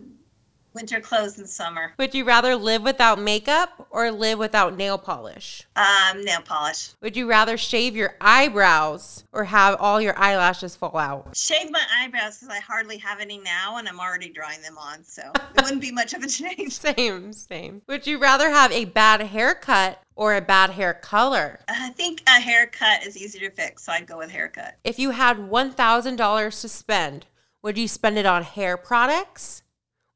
Winter 0.73 1.01
clothes 1.01 1.39
in 1.39 1.47
summer. 1.47 1.95
Would 1.99 2.15
you 2.15 2.25
rather 2.25 2.55
live 2.55 2.83
without 2.83 3.21
makeup 3.21 3.89
or 3.91 4.13
live 4.13 4.39
without 4.39 4.77
nail 4.77 4.99
polish? 4.99 5.67
Um, 5.75 6.23
nail 6.25 6.43
polish. 6.43 6.91
Would 7.01 7.17
you 7.17 7.29
rather 7.29 7.57
shave 7.57 7.97
your 7.97 8.15
eyebrows 8.21 9.25
or 9.33 9.45
have 9.45 9.77
all 9.81 10.01
your 10.01 10.17
eyelashes 10.17 10.77
fall 10.77 10.97
out? 10.97 11.37
Shave 11.37 11.73
my 11.73 11.83
eyebrows 11.99 12.39
because 12.39 12.55
I 12.55 12.61
hardly 12.61 12.99
have 12.99 13.19
any 13.19 13.39
now 13.39 13.79
and 13.79 13.89
I'm 13.89 13.99
already 13.99 14.31
drawing 14.31 14.63
them 14.63 14.79
on, 14.79 15.03
so 15.03 15.33
it 15.35 15.63
wouldn't 15.63 15.81
be 15.81 15.91
much 15.91 16.15
of 16.15 16.23
a 16.23 16.27
change. 16.29 16.73
Same, 16.81 17.33
same. 17.33 17.83
Would 17.89 18.07
you 18.07 18.19
rather 18.19 18.51
have 18.51 18.71
a 18.71 18.85
bad 18.85 19.21
haircut 19.23 20.01
or 20.15 20.37
a 20.37 20.41
bad 20.41 20.71
hair 20.71 20.95
color? 20.95 21.59
I 21.69 21.91
think 21.91 22.23
a 22.29 22.41
haircut 22.41 23.05
is 23.05 23.17
easier 23.17 23.49
to 23.49 23.55
fix, 23.55 23.85
so 23.85 23.93
I'd 23.93 24.07
go 24.07 24.19
with 24.19 24.31
haircut. 24.31 24.77
If 24.85 24.99
you 24.99 25.11
had 25.11 25.37
$1,000 25.37 26.61
to 26.61 26.69
spend, 26.69 27.27
would 27.63 27.77
you 27.77 27.89
spend 27.89 28.19
it 28.19 28.27
on 28.27 28.43
hair 28.45 28.77
products 28.77 29.63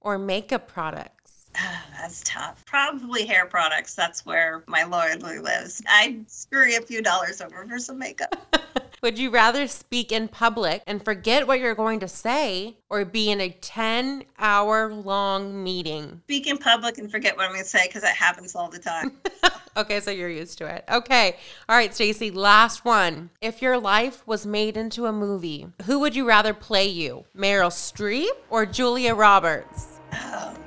or 0.04 0.18
makeup 0.18 0.68
products? 0.68 1.50
That's 1.98 2.22
tough. 2.24 2.64
Probably 2.66 3.26
hair 3.26 3.46
products. 3.46 3.94
That's 3.94 4.24
where 4.24 4.62
my 4.66 4.84
loyalty 4.84 5.38
lives. 5.38 5.82
I'd 5.88 6.30
scurry 6.30 6.76
a 6.76 6.80
few 6.80 7.02
dollars 7.02 7.40
over 7.40 7.66
for 7.66 7.78
some 7.78 7.98
makeup. 7.98 8.36
Would 9.02 9.18
you 9.18 9.28
rather 9.28 9.66
speak 9.66 10.12
in 10.12 10.28
public 10.28 10.82
and 10.86 11.04
forget 11.04 11.46
what 11.46 11.60
you're 11.60 11.74
going 11.74 12.00
to 12.00 12.08
say 12.08 12.78
or 12.88 13.04
be 13.04 13.30
in 13.30 13.38
a 13.38 13.50
10 13.50 14.24
hour 14.38 14.94
long 14.94 15.62
meeting? 15.62 16.22
Speak 16.24 16.46
in 16.46 16.56
public 16.56 16.96
and 16.96 17.10
forget 17.10 17.36
what 17.36 17.44
I'm 17.44 17.52
going 17.52 17.62
to 17.62 17.68
say 17.68 17.86
because 17.86 18.00
that 18.00 18.16
happens 18.16 18.54
all 18.54 18.70
the 18.70 18.78
time. 18.78 19.12
okay, 19.76 20.00
so 20.00 20.10
you're 20.10 20.30
used 20.30 20.56
to 20.56 20.74
it. 20.74 20.84
Okay. 20.90 21.36
All 21.68 21.76
right, 21.76 21.94
Stacey, 21.94 22.30
last 22.30 22.86
one. 22.86 23.28
If 23.42 23.60
your 23.60 23.78
life 23.78 24.26
was 24.26 24.46
made 24.46 24.78
into 24.78 25.04
a 25.04 25.12
movie, 25.12 25.66
who 25.84 26.00
would 26.00 26.16
you 26.16 26.26
rather 26.26 26.54
play 26.54 26.86
you? 26.86 27.26
Meryl 27.36 27.70
Streep 27.70 28.32
or 28.48 28.64
Julia 28.64 29.14
Roberts? 29.14 29.93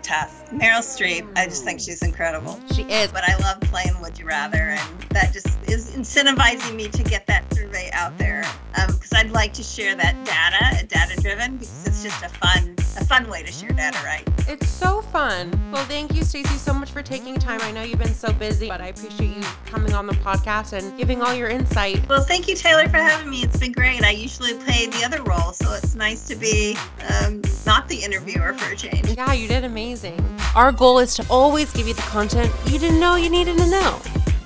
Tough. 0.02 0.50
Meryl 0.52 0.80
Streep, 0.80 1.28
I 1.36 1.46
just 1.46 1.64
think 1.64 1.80
she's 1.80 2.02
incredible. 2.02 2.60
She 2.74 2.84
is. 2.84 3.12
But 3.12 3.24
I 3.28 3.36
love 3.38 3.60
playing 3.62 4.00
Would 4.02 4.18
You 4.18 4.26
Rather, 4.26 4.58
and 4.58 5.02
that 5.10 5.34
just 5.34 5.48
is 5.68 5.92
incentivizing 5.96 6.76
me 6.76 6.88
to 6.88 7.04
get 7.04 7.28
that 7.28 7.52
survey 7.54 7.90
out 7.94 8.18
there 8.18 8.46
because 8.74 9.12
um, 9.12 9.18
I'd 9.18 9.32
like 9.32 9.54
to 9.54 9.64
share 9.64 9.96
that 9.96 10.26
data, 10.26 10.86
data 10.88 11.20
driven, 11.22 11.58
because 11.58 11.88
it's 11.88 12.04
just 12.04 12.24
a 12.24 12.30
fun, 12.30 12.76
a 12.98 13.06
fun 13.06 13.30
way 13.30 13.44
to 13.44 13.52
share 13.52 13.70
data, 13.70 14.00
right? 14.04 14.28
It's 14.48 14.68
so 14.68 15.02
fun. 15.02 15.52
Well, 15.72 15.86
thank 15.86 16.14
you, 16.16 16.24
Stacey, 16.24 16.58
so 16.58 16.74
much 16.74 16.92
for 16.92 17.02
taking 17.02 17.36
time. 17.36 17.62
I 17.62 17.72
know 17.72 17.84
you've 17.84 18.00
been 18.00 18.14
so 18.14 18.32
busy, 18.34 18.68
but 18.68 18.82
I 18.82 18.88
appreciate 18.88 19.36
you 19.36 19.44
coming 19.66 19.94
on 19.94 20.08
the 20.08 20.14
podcast 20.14 20.74
and 20.74 20.98
giving 20.98 21.22
all 21.22 21.34
your 21.34 21.50
insight. 21.50 22.08
Well, 22.10 22.24
thank 22.24 22.48
you, 22.48 22.56
Taylor, 22.56 22.88
for 22.90 22.98
having 22.98 23.30
me. 23.30 23.44
It's 23.44 23.58
been 23.58 23.72
great. 23.72 24.04
I 24.04 24.12
usually 24.12 24.54
play 24.56 24.88
the 24.88 25.04
other 25.06 25.22
role, 25.24 25.54
so 25.54 25.72
it's 25.74 25.96
nice 25.96 26.28
to 26.28 26.36
be 26.36 26.78
um, 27.10 27.42
not 27.66 27.88
the 27.88 28.04
interviewer 28.04 28.54
for 28.54 28.74
a 28.74 28.76
change. 28.76 29.08
Yeah, 29.10 29.34
you 29.34 29.48
did 29.48 29.64
amazing. 29.64 30.24
Our 30.56 30.72
goal 30.72 31.00
is 31.00 31.16
to 31.16 31.26
always 31.30 31.72
give 31.74 31.88
you 31.88 31.94
the 31.94 32.02
content 32.04 32.52
you 32.66 32.80
didn't 32.80 33.00
know 33.00 33.16
you 33.16 33.30
needed 33.30 33.58
to 33.58 33.70
know 33.70 34.02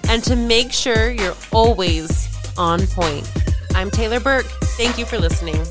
and 0.10 0.24
to 0.24 0.36
make 0.36 0.72
sure 0.72 1.12
you're 1.12 1.36
always 1.52 2.28
on 2.58 2.86
point. 2.88 3.30
I'm 3.76 3.90
Taylor 3.90 4.20
Burke. 4.20 4.46
Thank 4.78 4.98
you 4.98 5.06
for 5.06 5.18
listening. 5.18 5.64